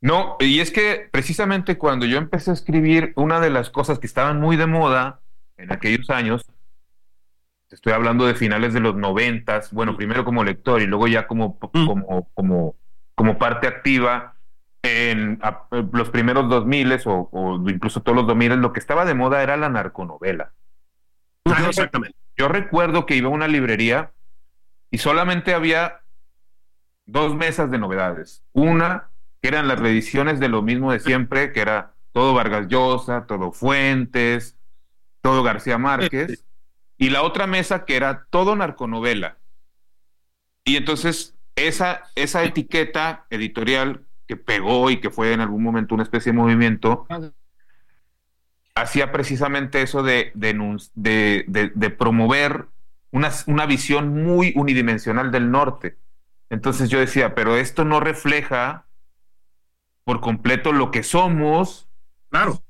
[0.00, 4.06] No, y es que precisamente cuando yo empecé a escribir, una de las cosas que
[4.06, 5.20] estaban muy de moda
[5.58, 6.46] en aquellos años,
[7.68, 11.58] estoy hablando de finales de los noventas, bueno, primero como lector y luego ya como,
[11.72, 11.86] mm.
[11.86, 12.76] como, como,
[13.14, 14.36] como parte activa
[14.82, 18.80] en a, los primeros dos miles o, o, incluso todos los dos miles, lo que
[18.80, 20.52] estaba de moda era la narconovela.
[21.44, 22.16] Ah, exactamente.
[22.36, 24.12] Yo recuerdo que iba a una librería
[24.90, 26.00] y solamente había
[27.06, 28.44] dos mesas de novedades.
[28.52, 33.26] Una, que eran las reediciones de lo mismo de siempre, que era todo Vargas Llosa,
[33.26, 34.56] todo Fuentes,
[35.20, 36.44] todo García Márquez,
[36.96, 39.38] y la otra mesa que era todo narconovela.
[40.64, 46.04] Y entonces esa, esa etiqueta editorial que pegó y que fue en algún momento una
[46.04, 47.06] especie de movimiento,
[48.74, 52.66] hacía precisamente eso de, de, de, de promover
[53.10, 55.96] una, una visión muy unidimensional del norte.
[56.48, 58.86] Entonces yo decía, pero esto no refleja
[60.04, 61.88] por completo lo que somos.
[62.28, 62.62] Claro.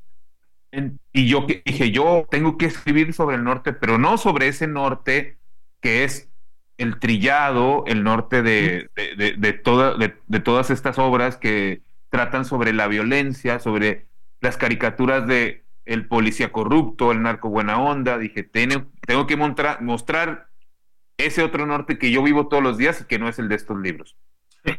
[0.70, 4.66] En, y yo dije, yo tengo que escribir sobre el norte, pero no sobre ese
[4.66, 5.38] norte
[5.80, 6.30] que es
[6.80, 12.44] el trillado, el norte de, de, de, de, toda, de, todas estas obras que tratan
[12.44, 14.06] sobre la violencia, sobre
[14.40, 18.18] las caricaturas de el policía corrupto, el narco buena onda.
[18.18, 20.48] Dije, tengo, que mostrar, mostrar
[21.16, 23.56] ese otro norte que yo vivo todos los días y que no es el de
[23.56, 24.16] estos libros.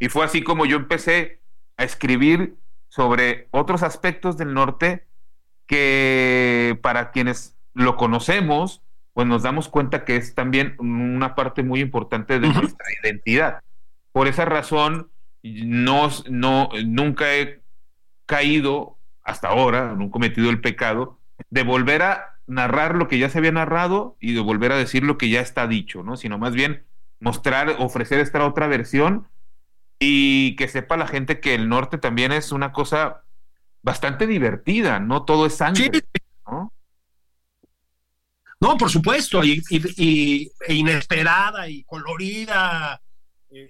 [0.00, 1.40] Y fue así como yo empecé
[1.76, 2.56] a escribir
[2.88, 5.06] sobre otros aspectos del norte
[5.66, 8.82] que para quienes lo conocemos,
[9.14, 13.60] pues nos damos cuenta que es también una parte muy importante de nuestra identidad.
[14.12, 15.10] Por esa razón,
[15.42, 17.62] no, no, nunca he
[18.26, 21.18] caído hasta ahora, nunca he cometido el pecado
[21.50, 25.04] de volver a narrar lo que ya se había narrado y de volver a decir
[25.04, 26.16] lo que ya está dicho, ¿no?
[26.16, 26.86] Sino más bien
[27.20, 29.28] mostrar, ofrecer esta otra versión
[29.98, 33.22] y que sepa la gente que el norte también es una cosa
[33.82, 36.02] bastante divertida, no todo es sangre,
[36.46, 36.72] ¿no?
[38.60, 39.60] No, por supuesto, y,
[40.68, 43.00] e inesperada y colorida,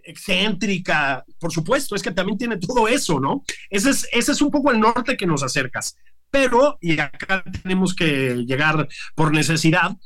[0.04, 3.44] excéntrica, por supuesto, es que también tiene todo eso, ¿no?
[3.70, 5.96] Ese es, ese es un poco el norte que nos acercas.
[6.30, 9.96] Pero, y acá tenemos que llegar por necesidad,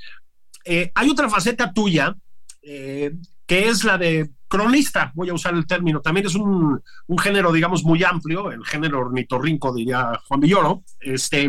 [0.64, 2.16] eh, hay otra faceta tuya,
[2.62, 3.12] eh,
[3.46, 6.82] que es la de cronista, voy a usar el término, también es un,
[7.20, 11.48] género, digamos, muy amplio, el género ornitorrinco, diría Juan Villoro, este,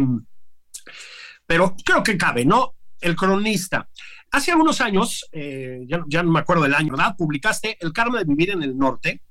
[1.47, 2.75] pero creo que cabe, ¿no?
[2.99, 3.89] El cronista.
[4.31, 7.15] Hace algunos años, eh, ya, no me acuerdo del año, ¿verdad?
[7.17, 9.21] Publicaste El karma de vivir en el norte.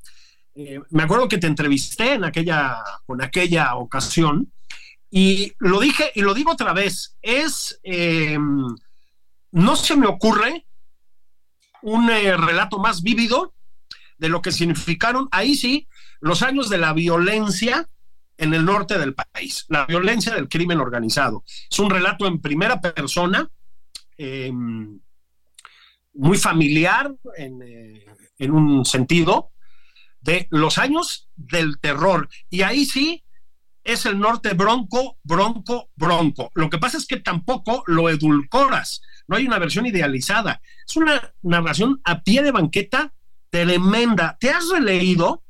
[0.54, 4.52] Eh, me acuerdo que te entrevisté en aquella, con aquella ocasión
[5.10, 8.38] y lo dije y lo digo otra vez, es, eh,
[9.52, 10.66] no se me ocurre
[11.82, 13.54] un relato más vívido
[14.18, 15.88] de lo que significaron, ahí sí,
[16.20, 17.88] los años de la violencia
[18.38, 21.44] en el norte del país, la violencia del crimen organizado.
[21.70, 23.50] Es un relato en primera persona,
[24.18, 25.00] em,
[26.14, 28.06] muy familiar eh,
[28.38, 29.52] en, un sentido,
[30.20, 32.28] de los años del terror.
[32.50, 33.22] Y ahí sí
[33.84, 36.50] es el norte bronco, bronco, bronco.
[36.54, 39.02] Lo que pasa es que tampoco lo edulcoras.
[39.28, 40.60] No hay una versión idealizada.
[40.86, 43.12] Es una narración a pie de banqueta
[43.50, 44.36] tremenda.
[44.40, 45.44] ¿Te has releído?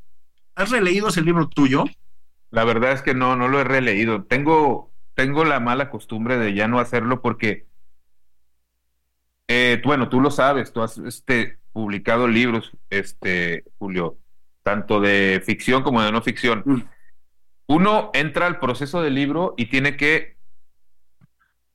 [0.55, 1.85] ¿Has releído ese libro tuyo?
[2.51, 4.25] La verdad es que no, no lo he releído.
[4.25, 7.66] Tengo, tengo la mala costumbre de ya no hacerlo porque,
[9.49, 14.19] eh, bueno, tú lo sabes, tú has este, publicado libros, este, Julio,
[14.63, 16.63] tanto de ficción como de no ficción.
[16.65, 16.83] Mm.
[17.69, 20.37] Uno entra al proceso del libro y tiene que,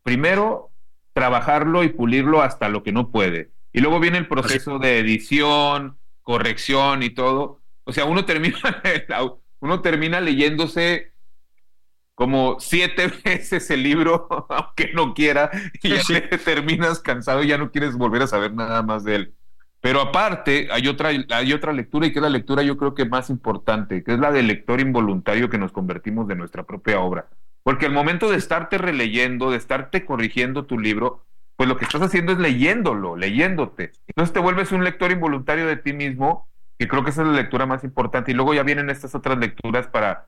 [0.03, 0.71] primero,
[1.13, 3.51] trabajarlo y pulirlo hasta lo que no puede.
[3.73, 7.59] Y luego viene el proceso de edición, corrección y todo.
[7.83, 8.57] O sea, uno termina,
[9.59, 11.10] uno termina leyéndose
[12.21, 15.49] como siete veces el libro, aunque no quiera,
[15.81, 19.33] y ya terminas cansado y ya no quieres volver a saber nada más de él.
[19.79, 23.05] Pero aparte, hay otra, hay otra lectura, y que es la lectura yo creo que
[23.05, 27.27] más importante, que es la del lector involuntario que nos convertimos de nuestra propia obra.
[27.63, 32.03] Porque el momento de estarte releyendo, de estarte corrigiendo tu libro, pues lo que estás
[32.03, 33.93] haciendo es leyéndolo, leyéndote.
[34.05, 37.33] Entonces te vuelves un lector involuntario de ti mismo, que creo que esa es la
[37.33, 38.29] lectura más importante.
[38.29, 40.27] Y luego ya vienen estas otras lecturas para,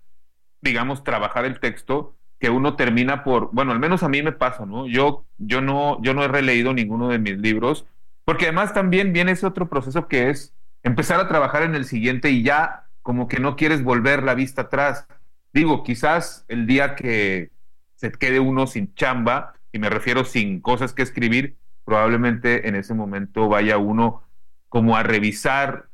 [0.64, 4.66] digamos, trabajar el texto, que uno termina por, bueno, al menos a mí me pasa,
[4.66, 4.88] ¿no?
[4.88, 7.86] Yo, yo no, yo no he releído ninguno de mis libros,
[8.26, 12.32] porque además también viene ese otro proceso que es empezar a trabajar en el siguiente
[12.32, 15.08] y ya como que no quieres volver la vista atrás.
[15.54, 17.52] Digo, quizás el día que
[17.96, 22.94] se quede uno sin chamba, y me refiero sin cosas que escribir, probablemente en ese
[22.94, 24.24] momento vaya uno
[24.70, 25.90] como a revisar,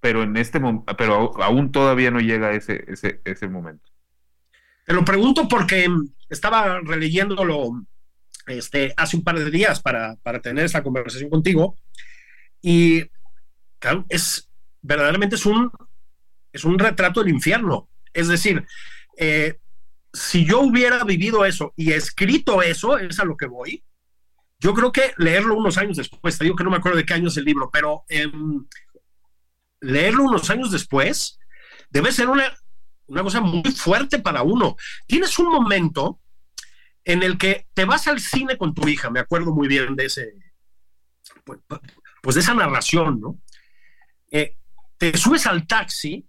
[0.00, 0.60] pero en este
[0.96, 3.87] pero aún todavía no llega ese, ese, ese momento.
[4.88, 5.86] Te lo pregunto porque
[6.30, 7.84] estaba releyéndolo
[8.46, 11.76] este, hace un par de días para, para tener esta conversación contigo
[12.62, 13.04] y
[13.78, 14.48] claro, es
[14.80, 15.70] verdaderamente es un,
[16.54, 17.90] es un retrato del infierno.
[18.14, 18.64] Es decir,
[19.18, 19.58] eh,
[20.10, 23.84] si yo hubiera vivido eso y escrito eso, es a lo que voy,
[24.58, 27.12] yo creo que leerlo unos años después, te digo que no me acuerdo de qué
[27.12, 28.66] año es el libro, pero em,
[29.82, 31.38] leerlo unos años después
[31.90, 32.50] debe ser una,
[33.08, 34.76] una cosa muy fuerte para uno.
[35.06, 36.20] Tienes un momento
[37.04, 40.06] en el que te vas al cine con tu hija, me acuerdo muy bien de
[40.06, 40.34] ese,
[41.44, 41.58] pues,
[42.22, 43.40] pues de esa narración, ¿no?
[44.30, 44.56] Eh,
[44.98, 46.26] te subes al taxi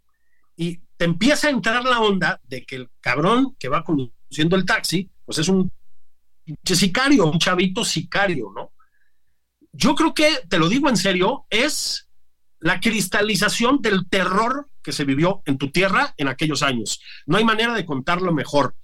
[0.56, 4.66] y te empieza a entrar la onda de que el cabrón que va conduciendo el
[4.66, 5.72] taxi, pues es un
[6.64, 8.74] sicario, un chavito sicario, ¿no?
[9.72, 12.09] Yo creo que, te lo digo en serio, es
[12.60, 17.02] la cristalización del terror que se vivió en tu tierra en aquellos años.
[17.26, 18.76] No hay manera de contarlo mejor.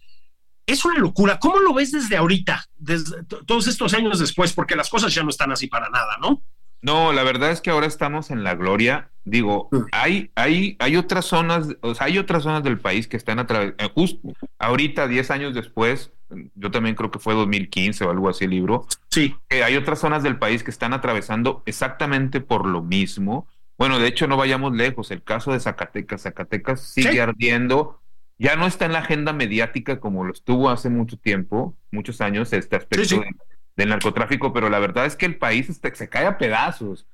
[0.66, 1.40] Es una locura.
[1.40, 4.54] ¿Cómo lo ves desde ahorita, desde todos estos años después?
[4.54, 6.42] Porque las cosas ya no están así para nada, ¿no?
[6.82, 9.10] No, la verdad es que ahora estamos en la gloria.
[9.24, 9.78] Digo, mm.
[9.92, 13.48] hay, hay, hay otras zonas, o sea, hay otras zonas del país que están a
[13.48, 14.20] través, eh, justo
[14.60, 16.12] ahorita, 10 años después,
[16.54, 18.88] yo también creo que fue 2015 o algo así el libro.
[19.10, 19.36] Sí.
[19.50, 23.48] hay otras zonas del país que están atravesando exactamente por lo mismo.
[23.78, 25.12] Bueno, de hecho, no vayamos lejos.
[25.12, 28.02] El caso de Zacatecas, Zacatecas sigue ardiendo.
[28.38, 32.52] Ya no está en la agenda mediática como lo estuvo hace mucho tiempo, muchos años,
[32.52, 33.30] este aspecto de
[33.76, 37.06] del narcotráfico, pero la verdad es que el país este, se cae a pedazos.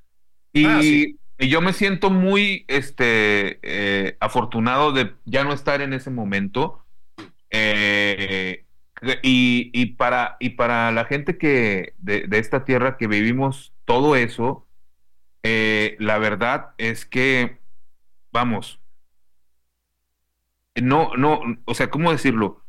[0.52, 5.92] Y, ah, y, yo me siento muy este, eh, afortunado de ya no estar en
[5.92, 6.84] ese momento.
[7.50, 8.64] Eh,
[9.22, 14.14] y, y, para, y para la gente que de, de esta tierra que vivimos todo
[14.14, 14.66] eso,
[15.42, 17.58] eh, la verdad es que,
[18.32, 18.80] vamos,
[20.80, 22.62] no, no, o sea, ¿cómo decirlo?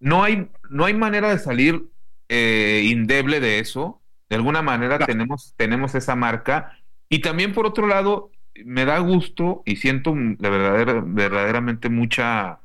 [0.00, 1.88] No hay, no hay manera de salir
[2.28, 4.00] eh, indeble de eso.
[4.28, 6.78] De alguna manera tenemos, tenemos esa marca.
[7.08, 8.32] Y también, por otro lado,
[8.64, 12.60] me da gusto y siento de verdadera, verdaderamente mucha,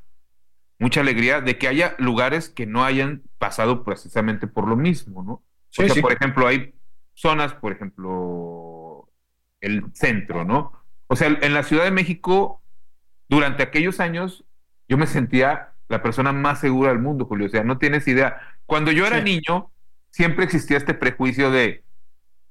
[0.80, 5.32] mucha alegría de que haya lugares que no hayan pasado precisamente por lo mismo, ¿no?
[5.34, 6.74] o sea, por ejemplo, hay
[7.14, 8.67] zonas, por ejemplo,
[9.62, 10.74] el centro, ¿no?
[11.08, 12.62] O sea, en la Ciudad de México,
[13.30, 14.46] durante aquellos años,
[14.88, 17.48] yo me sentía la persona más segura del mundo, Julio.
[17.48, 18.42] O sea, no tienes idea.
[18.66, 19.72] Cuando yo era niño,
[20.12, 21.84] siempre existía este prejuicio de,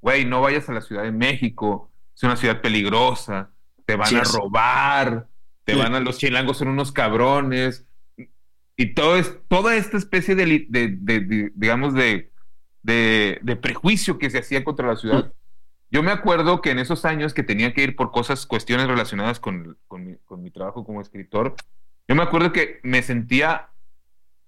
[0.01, 3.51] güey, no vayas a la Ciudad de México, es una ciudad peligrosa,
[3.85, 5.29] te van a robar,
[5.65, 7.87] te van a los chilangos son unos cabrones.
[8.77, 12.31] Y todo es, toda esta especie de, de, digamos, de,
[12.83, 15.33] de, prejuicio que se hacía contra la ciudad.
[15.91, 19.39] Yo me acuerdo que en esos años que tenía que ir por cosas, cuestiones relacionadas
[19.39, 21.55] con, con, mi, con mi trabajo como escritor,
[22.09, 23.71] yo me acuerdo que me sentía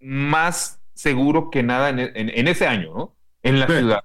[0.00, 3.16] más seguro que nada en, en, ese año, ¿no?
[3.42, 4.00] En la ciudad.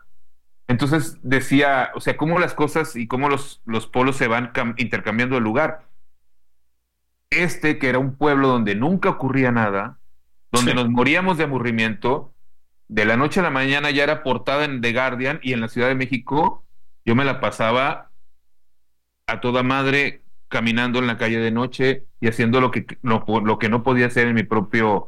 [0.67, 5.35] Entonces decía, o sea, cómo las cosas y cómo los, los polos se van intercambiando
[5.35, 5.87] de lugar.
[7.29, 9.97] Este, que era un pueblo donde nunca ocurría nada,
[10.51, 12.33] donde nos moríamos de aburrimiento,
[12.87, 15.67] de la noche a la mañana ya era portada en The Guardian y en la
[15.67, 16.63] Ciudad de México
[17.05, 18.11] yo me la pasaba
[19.27, 23.57] a toda madre caminando en la calle de noche y haciendo lo que, lo, lo
[23.57, 25.07] que no podía hacer en mi propio,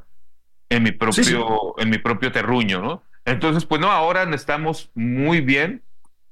[0.69, 3.03] en mi propio, en mi propio terruño, ¿no?
[3.25, 5.83] Entonces, pues no, ahora estamos muy bien,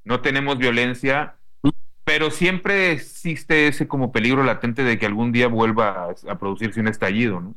[0.04, 1.36] no tenemos violencia,
[2.04, 6.88] pero siempre existe ese como peligro latente de que algún día vuelva a, producirse un
[6.88, 7.56] estallido, ¿no?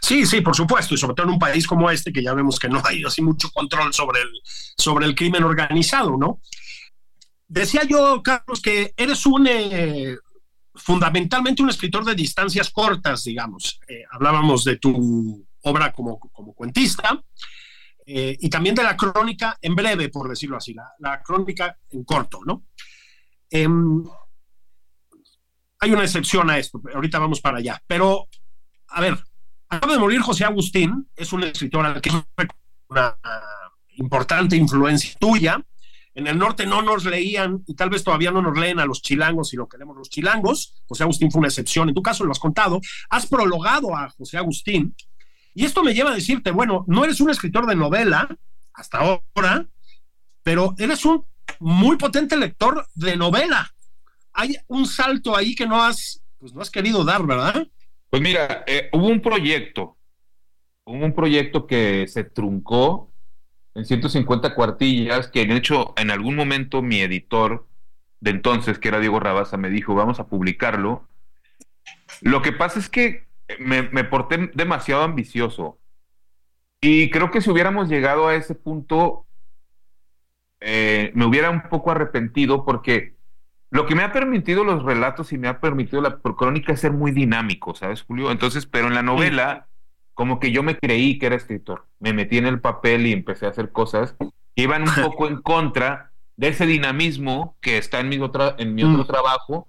[0.00, 2.58] Sí, sí, por supuesto, y sobre todo en un país como este, que ya vemos
[2.58, 4.28] que no hay así mucho control sobre el,
[4.76, 6.40] sobre el crimen organizado, ¿no?
[7.48, 10.16] Decía yo, Carlos, que eres un, eh,
[10.74, 13.80] fundamentalmente un escritor de distancias cortas, digamos.
[13.88, 17.22] Eh, hablábamos de tu obra como, como cuentista
[18.06, 22.40] eh, y también de la crónica en breve, por decirlo así, la, crónica en corto,
[22.44, 22.64] ¿no?
[23.50, 24.04] Em,
[25.80, 28.28] hay una excepción a esto, ahorita vamos para allá, pero
[28.88, 29.18] a ver,
[29.68, 32.10] acaba de morir José Agustín, es un escritor al que
[32.88, 33.18] una
[33.96, 35.62] importante influencia tuya,
[36.18, 39.02] en el norte no nos leían y tal vez todavía no nos leen a los
[39.02, 40.74] chilangos y lo queremos los chilangos.
[40.88, 41.88] José Agustín fue una excepción.
[41.88, 42.80] En tu caso lo has contado.
[43.08, 44.96] Has prologado a José Agustín.
[45.54, 48.36] Y esto me lleva a decirte, bueno, no eres un escritor de novela
[48.74, 49.68] hasta ahora,
[50.42, 51.24] pero eres un
[51.60, 53.72] muy potente lector de novela.
[54.32, 57.64] Hay un salto ahí que no has, pues no has querido dar, ¿verdad?
[58.10, 59.96] Pues mira, eh, hubo un proyecto,
[60.84, 63.12] hubo un proyecto que se truncó
[63.78, 67.66] en 150 cuartillas, que de hecho en algún momento mi editor
[68.20, 71.08] de entonces, que era Diego Rabasa, me dijo, vamos a publicarlo.
[72.20, 73.28] Lo que pasa es que
[73.60, 75.78] me, porté demasiado ambicioso.
[76.80, 79.26] Y creo que si hubiéramos llegado a ese punto,
[80.60, 83.14] eh, me hubiera un poco arrepentido porque
[83.70, 86.92] lo que me ha permitido los relatos y me ha permitido la crónica es ser
[86.92, 88.32] muy dinámico, ¿sabes, Julio?
[88.32, 89.67] Entonces, pero en la novela
[90.18, 91.86] como que yo me creí que era escritor.
[92.00, 95.40] Me metí en el papel y empecé a hacer cosas que iban un poco en
[95.40, 99.06] contra de ese dinamismo que está en mi, otra, en mi otro mm.
[99.06, 99.68] trabajo.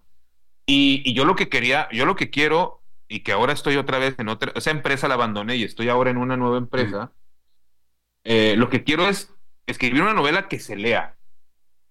[0.65, 4.15] Y, yo lo que quería, yo lo que quiero, y que ahora estoy otra vez
[4.17, 7.11] en otra, esa empresa la abandoné y estoy ahora en una nueva empresa,
[8.23, 9.31] eh, lo que quiero es
[9.67, 11.15] escribir una novela que se lea.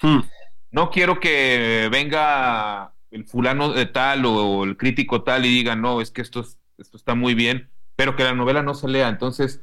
[0.03, 0.23] Mm.
[0.73, 6.01] No quiero que venga el fulano de tal o, el crítico tal y diga, no,
[6.01, 6.45] es que esto,
[6.77, 9.09] esto está muy bien pero que la novela no se lea.
[9.09, 9.61] Entonces,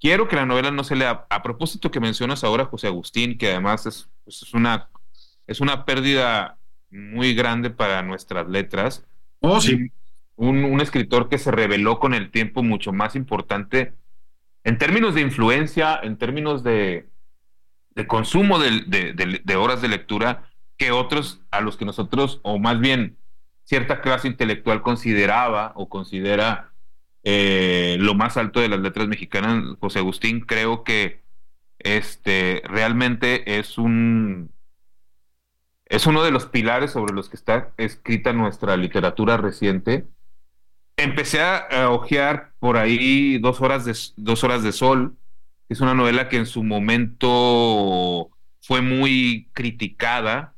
[0.00, 1.26] quiero que la novela no se lea.
[1.28, 4.88] A propósito que mencionas ahora José Agustín, que además es, pues, es, una,
[5.46, 6.56] es una pérdida
[6.88, 9.04] muy grande para nuestras letras.
[9.40, 9.90] Oh, sí.
[10.34, 13.92] Un, un, escritor que se reveló con el tiempo mucho más importante
[14.64, 17.10] en términos de influencia, en términos de,
[17.90, 22.58] de consumo de, de, de, horas de lectura, que otros a los que nosotros, o
[22.58, 23.18] más bien
[23.64, 26.73] cierta clase intelectual consideraba o considera
[27.24, 31.22] eh, lo más alto de las letras mexicanas, José Agustín, creo que
[31.78, 34.52] este realmente es un
[35.86, 40.06] es uno de los pilares sobre los que está escrita nuestra literatura reciente.
[40.96, 45.16] Empecé a, hojear por ahí dos horas de dos horas de sol,
[45.68, 50.54] es una novela que en su momento fue muy criticada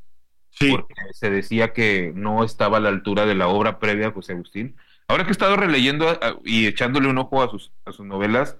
[0.58, 4.32] porque se decía que no estaba a la altura de la obra previa de José
[4.32, 4.76] Agustín.
[5.09, 8.57] Ahora que he estado releyendo y echándole un ojo a sus, novelas,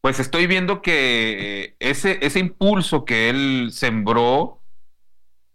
[0.00, 4.58] pues estoy viendo que ese, ese impulso que él sembró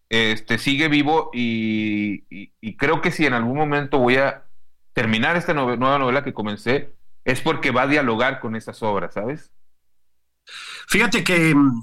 [0.09, 4.45] este, sigue vivo y, creo que si en algún momento voy a
[4.93, 9.51] terminar esta nueva novela que comencé, es porque va a dialogar con esas obras, ¿sabes?
[10.87, 11.81] Fíjate que mm,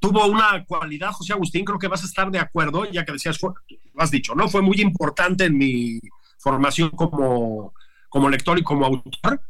[0.00, 3.40] tuvo una cualidad, José Agustín, creo que vas a estar de acuerdo, ya que decías,
[3.42, 3.54] lo
[3.98, 4.48] has dicho, ¿no?
[4.48, 6.00] Fue muy importante en mi
[6.46, 7.74] formación como,
[8.08, 9.42] como lector y como autor.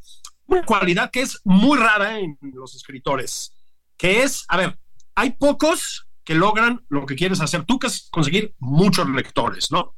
[0.47, 3.53] Una cualidad que es muy rara en los escritores,
[3.99, 4.79] que es, a ver,
[5.15, 7.65] hay pocos que logran lo que quieres hacer.
[7.65, 9.95] Tú que es conseguir muchos lectores, ¿no?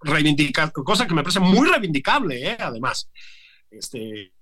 [0.00, 2.56] Reivindicar, cosa que me parece muy reivindicable, ¿eh?
[2.60, 3.10] además.
[3.68, 4.32] Este,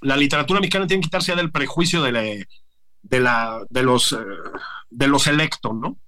[0.00, 2.48] la literatura mexicana tiene que quitarse ya del prejuicio de,
[3.02, 4.16] de, la, de los, eh,
[4.90, 6.00] de los electos, ¿no?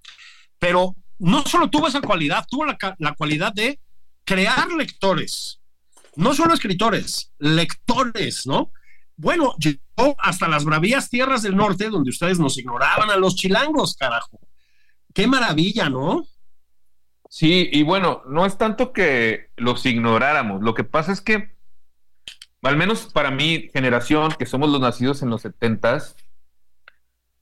[0.58, 3.78] Pero no solo tuvo esa cualidad, tuvo la, la cualidad de
[4.28, 5.58] crear lectores,
[6.14, 8.72] no solo escritores, lectores, ¿no?
[9.16, 13.96] Bueno, llegó hasta las bravías tierras del norte, donde ustedes nos ignoraban a los chilangos,
[13.96, 14.38] carajo.
[15.14, 16.26] Qué maravilla, ¿no?
[17.30, 21.56] Sí, y bueno, no es tanto que los ignoráramos, lo que pasa es que,
[22.62, 26.16] al menos para mi generación, que somos los nacidos en los setentas,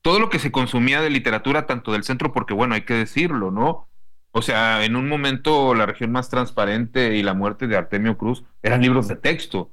[0.02, 3.50] todo lo que se consumía de literatura, tanto del centro, porque bueno, hay que decirlo,
[3.50, 3.88] ¿no?
[4.36, 8.44] O sea, en un momento la región más transparente y la muerte de Artemio Cruz
[8.62, 9.72] eran libros de texto.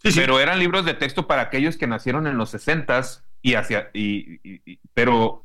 [0.00, 4.78] Pero eran libros de texto para aquellos que nacieron en los sesentas y hacia y,
[4.94, 5.44] pero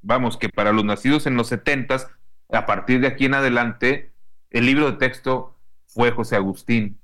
[0.00, 2.08] vamos que para los nacidos en los setentas
[2.50, 4.14] a partir de aquí en adelante
[4.48, 5.54] el libro de texto
[5.86, 6.98] fue José Agustín.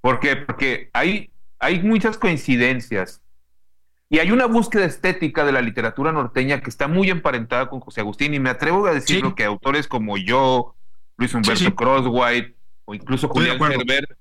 [0.00, 0.34] ¿Por qué?
[0.34, 1.30] Porque hay
[1.60, 3.22] hay muchas coincidencias
[4.10, 8.00] y hay una búsqueda estética de la literatura norteña que está muy emparentada con José
[8.00, 10.74] Agustín, y me atrevo a decirlo que autores como yo,
[11.16, 14.18] Luis Humberto Crosswhite o incluso Julián Gerber,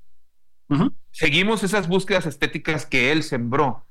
[1.11, 3.86] seguimos esas búsquedas estéticas que él sembró,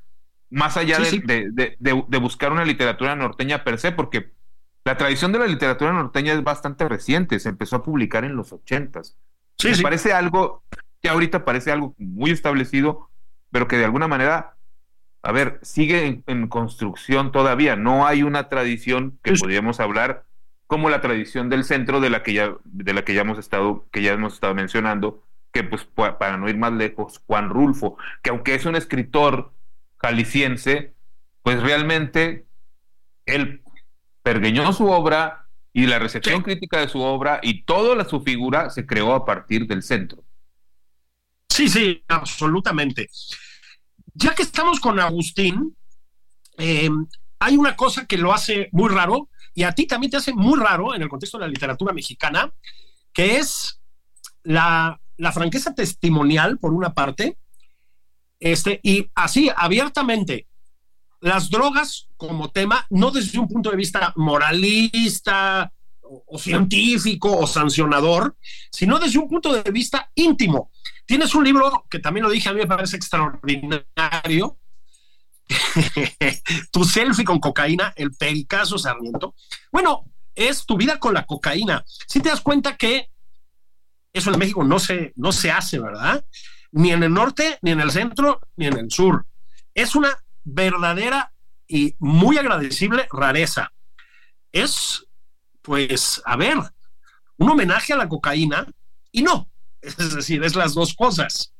[0.51, 4.32] más allá de, de, buscar una literatura norteña per se, porque
[4.84, 8.53] la tradición de la literatura norteña es bastante reciente, se empezó a publicar en los
[8.53, 9.16] ochentas.
[9.62, 10.64] me parece algo
[11.01, 13.11] que ahorita parece algo muy establecido,
[13.51, 14.57] pero que de alguna manera
[15.23, 17.77] a ver, sigue en, construcción todavía.
[17.77, 20.25] No hay una tradición que podríamos hablar
[20.66, 23.87] como la tradición del centro de la que ya, de la que ya hemos estado,
[23.93, 28.31] que ya hemos estado mencionando, que pues para no ir más lejos, Juan Rulfo, que
[28.31, 29.53] aunque es un escritor
[29.99, 30.95] jalisciense,
[31.43, 32.47] pues realmente
[33.27, 33.62] él
[34.23, 38.87] pergueñó su obra y la recepción crítica de su obra y toda su figura se
[38.87, 40.25] creó a partir del centro.
[41.49, 43.09] Sí, sí, absolutamente.
[44.15, 45.77] Ya que estamos con Agustín,
[46.59, 46.91] eh,
[47.39, 50.59] hay una cosa que lo hace muy raro y a ti también te hace muy
[50.59, 52.53] raro en el contexto de la literatura mexicana,
[53.13, 53.81] que es
[54.43, 54.99] la,
[55.33, 57.39] franqueza testimonial, por una parte,
[58.41, 60.49] este, y así abiertamente,
[61.21, 65.73] las drogas como tema, no desde un punto de vista moralista
[66.27, 68.37] o, científico o sancionador,
[68.71, 70.71] sino desde un punto de vista íntimo.
[71.07, 74.59] Tienes un libro que también lo dije, a mí me parece extraordinario.
[76.71, 79.35] tu selfie con cocaína, el pericazo Sarmiento.
[79.71, 80.05] Bueno,
[80.35, 81.85] es tu vida con la cocaína.
[82.07, 83.11] Si te das cuenta que
[84.13, 86.25] eso en México no se, no se hace, ¿verdad?
[86.71, 89.27] Ni en el norte, ni en el centro, ni en el sur.
[89.75, 91.33] Es una verdadera
[91.67, 93.73] y muy agradecible rareza.
[94.53, 95.07] Es,
[95.63, 96.59] pues, a ver,
[97.37, 98.67] un homenaje a la cocaína
[99.11, 99.49] y no,
[99.81, 101.53] es decir, es las dos cosas.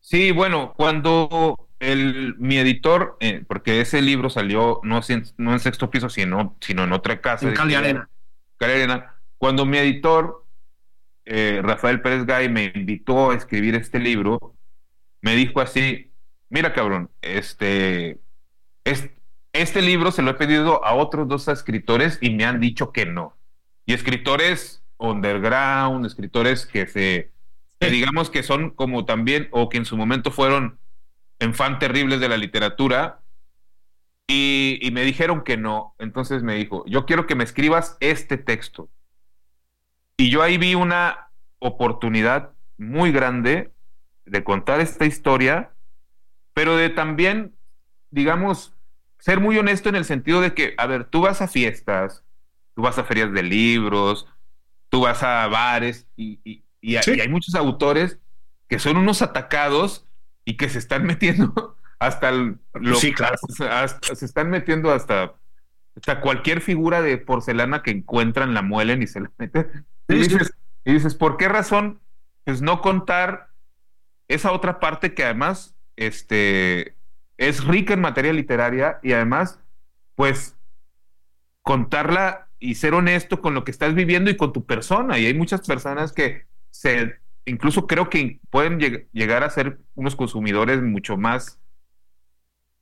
[0.00, 5.00] Sí, bueno, cuando el, mi editor, eh, porque ese libro salió no,
[5.36, 7.48] no en sexto piso, sino, sino en otra casa.
[7.48, 8.08] En Cali Arena.
[8.56, 9.16] Cali Arena.
[9.38, 10.46] Cuando mi editor,
[11.24, 14.54] eh, Rafael Pérez Gay, me invitó a escribir este libro,
[15.20, 16.12] me dijo así,
[16.48, 18.20] mira cabrón, este,
[19.52, 23.06] este libro se lo he pedido a otros dos escritores y me han dicho que
[23.06, 23.36] no.
[23.84, 27.32] Y escritores underground, escritores que se,
[27.80, 30.78] digamos que son como también, o que en su momento fueron
[31.38, 33.20] en fan terribles de la literatura,
[34.28, 35.94] y, y, me dijeron que no.
[35.98, 38.88] Entonces me dijo, yo quiero que me escribas este texto.
[40.16, 43.72] Y yo ahí vi una oportunidad muy grande
[44.24, 45.72] de contar esta historia,
[46.54, 47.54] pero de también,
[48.10, 48.74] digamos,
[49.22, 52.24] ser muy honesto en el sentido de que, a ver, tú vas a fiestas,
[52.74, 54.26] tú vas a ferias de libros,
[54.88, 58.18] tú vas a bares y, hay muchos autores
[58.68, 60.08] que son unos atacados
[60.44, 62.58] y que se están metiendo hasta el,
[62.96, 63.36] sí, claro.
[64.12, 65.36] se están metiendo hasta,
[65.94, 69.86] hasta cualquier figura de porcelana que encuentran la muelen y se la meten.
[70.08, 70.52] Y dices,
[70.84, 72.00] y dices, ¿por qué razón?
[72.42, 73.50] Pues no contar
[74.26, 76.96] esa otra parte que además, este,
[77.36, 79.60] es rica en materia literaria y además,
[80.14, 80.56] pues,
[81.62, 85.18] contarla y ser honesto con lo que estás viviendo y con tu persona.
[85.18, 88.78] Y hay muchas personas que se, incluso creo que pueden
[89.12, 91.58] llegar a ser unos consumidores mucho más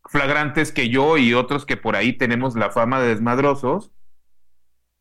[0.04, 3.92] flagrantes que yo y otros que por ahí tenemos la fama de desmadrosos,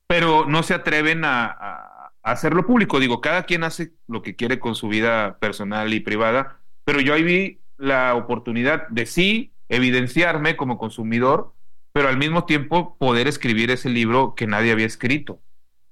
[0.07, 2.99] pero no se atreven a, hacerlo público.
[2.99, 7.13] Digo, cada quien hace lo que quiere con su vida personal y privada, pero yo
[7.13, 11.55] ahí vi la oportunidad de sí evidenciarme como consumidor,
[11.91, 15.39] pero al mismo tiempo poder escribir ese libro que nadie había escrito.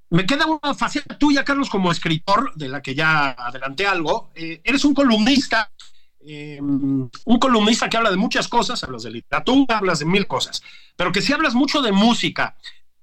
[0.10, 4.30] Me queda una faceta tuya, Carlos, como escritor, de la que ya adelanté algo.
[4.36, 5.72] Eh, eres un columnista,
[6.26, 10.62] eh, un columnista que habla de muchas cosas, hablas de literatura, hablas de mil cosas,
[10.96, 12.56] pero que si hablas mucho de música.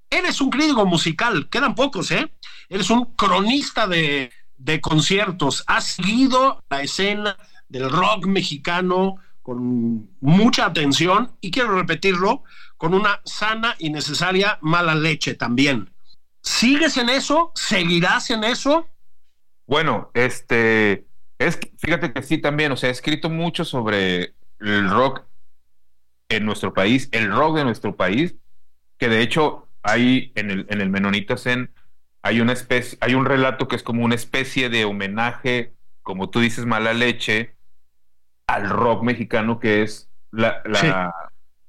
[0.09, 2.33] Eres un crítico musical, quedan pocos, ¿eh?
[2.69, 7.37] Eres un cronista de, de conciertos, has seguido la escena
[7.69, 12.45] del rock mexicano con mucha atención y quiero repetirlo,
[12.79, 15.93] con una sana y necesaria mala leche también.
[16.41, 17.53] ¿Sigues en eso?
[17.55, 18.89] ¿Seguirás en eso?
[19.67, 21.07] Bueno, este,
[21.39, 25.25] es, fíjate que sí también, o sea, he escrito mucho sobre el rock
[26.29, 28.35] en nuestro país, el rock de nuestro país,
[28.99, 31.71] que de hecho hay en el, en el Menonita Zen,
[32.23, 36.39] hay una especie, hay un relato que es como una especie de homenaje, como tú
[36.39, 37.57] dices, mala leche,
[38.47, 41.13] al rock mexicano, que es la, la,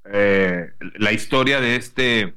[0.04, 2.36] eh, la historia de este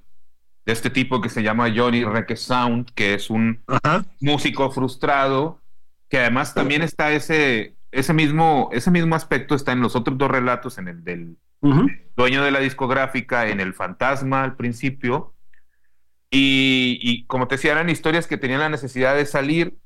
[0.65, 3.65] de este tipo que se llama Johnny Reque Sound, que es un
[4.21, 5.63] músico frustrado,
[6.11, 10.31] que además también está ese, ese, mismo, ese mismo aspecto, está en los otros dos
[10.31, 11.39] relatos, en el del
[12.15, 15.33] dueño de la discográfica, en el fantasma al principio,
[16.31, 19.79] y, como te decía, eran historias que tenían la necesidad de salir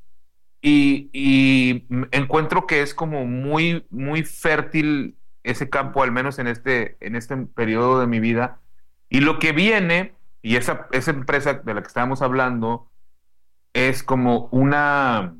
[0.62, 7.16] y, encuentro que es como muy, muy fértil ese campo, al menos en este, en
[7.16, 8.60] este periodo de mi vida.
[9.08, 12.90] Y lo que viene y esa, esa empresa de la que estábamos hablando
[13.72, 15.36] es como una,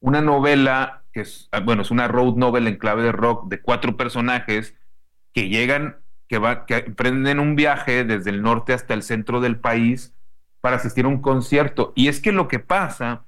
[0.00, 3.60] una novela que es, ah, bueno, es una road novel en clave de rock de
[3.60, 4.76] cuatro personajes
[5.32, 5.96] que llegan,
[6.28, 10.15] que, va, que emprenden un viaje desde el norte hasta el centro del país
[10.66, 11.92] para asistir a un concierto.
[11.94, 13.24] Y es que lo que pasa,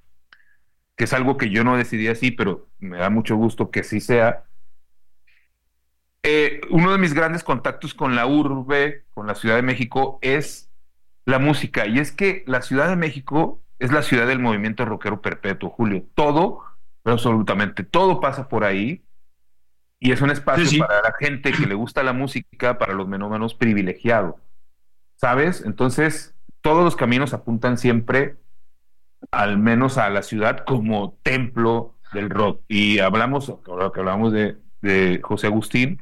[0.97, 4.01] que es algo que yo no decidí así, pero me da mucho gusto que sí
[4.01, 4.43] sea,
[6.25, 10.69] eh, uno de mis grandes contactos con la urbe, con la Ciudad de México, es
[11.27, 11.87] la música.
[11.87, 16.07] Y es que la Ciudad de México es la ciudad del movimiento rockero perpetuo, Julio.
[16.17, 16.65] Todo,
[17.05, 19.05] absolutamente todo pasa por ahí.
[20.01, 23.55] Y es un espacio para la gente que le gusta la música, para los menómenos
[23.55, 24.35] privilegiados.
[25.15, 25.63] ¿Sabes?
[25.65, 28.37] Entonces, todos los caminos apuntan siempre,
[29.31, 32.63] al menos a la ciudad, como templo del rock.
[32.69, 36.01] Y hablamos, ahora que hablamos de, de José Agustín,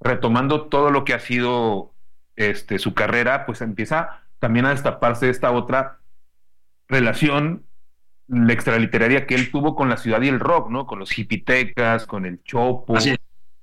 [0.00, 1.94] retomando todo lo que ha sido
[2.36, 6.00] este, su carrera, pues empieza también a destaparse esta otra
[6.88, 7.64] relación
[8.48, 10.86] extraliteraria que él tuvo con la ciudad y el rock, ¿no?
[10.86, 12.94] Con los hipitecas, con el Chopo,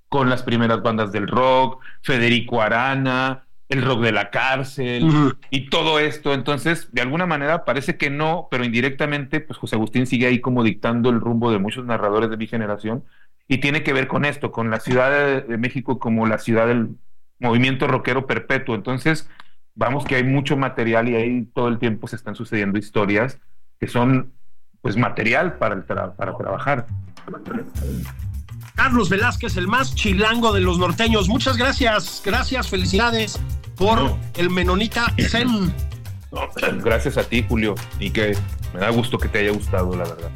[0.08, 6.00] con las primeras bandas del rock, Federico Arana, el rock de la cárcel y todo
[6.00, 6.34] esto.
[6.34, 10.64] Entonces, de alguna manera parece que no, pero indirectamente, pues José Agustín sigue ahí como
[10.64, 13.06] dictando el rumbo de muchos narradores de mi generación
[13.48, 16.98] y tiene que ver con esto, con la Ciudad de, México como la ciudad del
[17.40, 18.74] movimiento rockero perpetuo.
[18.74, 19.30] Entonces,
[19.76, 23.40] vamos que hay mucho material y ahí todo el tiempo se están sucediendo historias
[23.80, 24.34] que son
[24.82, 26.88] pues material para, para trabajar.
[28.76, 31.28] Carlos Velázquez, el más chilango de los norteños.
[31.28, 33.40] Muchas gracias, gracias, felicidades
[33.80, 35.74] por el Menonita Zen.
[36.84, 38.38] gracias a ti, Julio, y que
[38.76, 40.30] me da gusto que te haya gustado, la verdad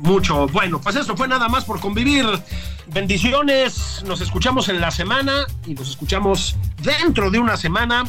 [0.00, 0.46] mucho.
[0.48, 2.26] Bueno, pues eso fue nada más por convivir.
[2.88, 8.04] Bendiciones, nos escuchamos en la semana y nos escuchamos dentro de una semana.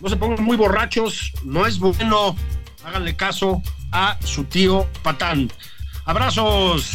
[0.00, 2.36] No se pongan muy borrachos, no es bueno.
[2.84, 3.62] Háganle caso
[3.92, 5.50] a su tío Patán.
[6.04, 6.92] Abrazos.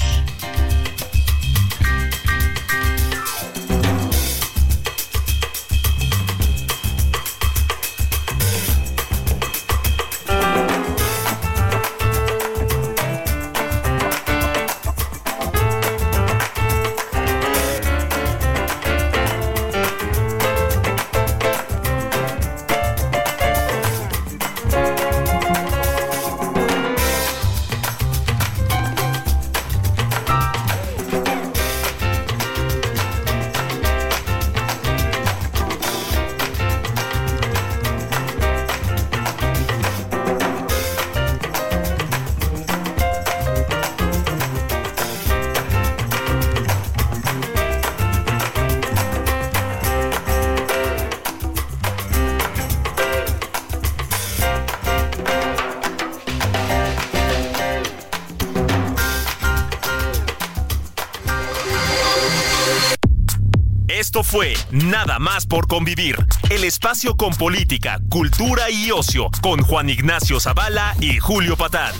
[64.35, 66.17] Fue Nada más por convivir,
[66.49, 71.93] el espacio con política, cultura y ocio, con Juan Ignacio Zavala y Julio Patán.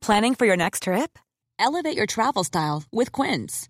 [0.00, 1.18] Planning for your next trip?
[1.58, 3.69] Elevate your travel style with Quince.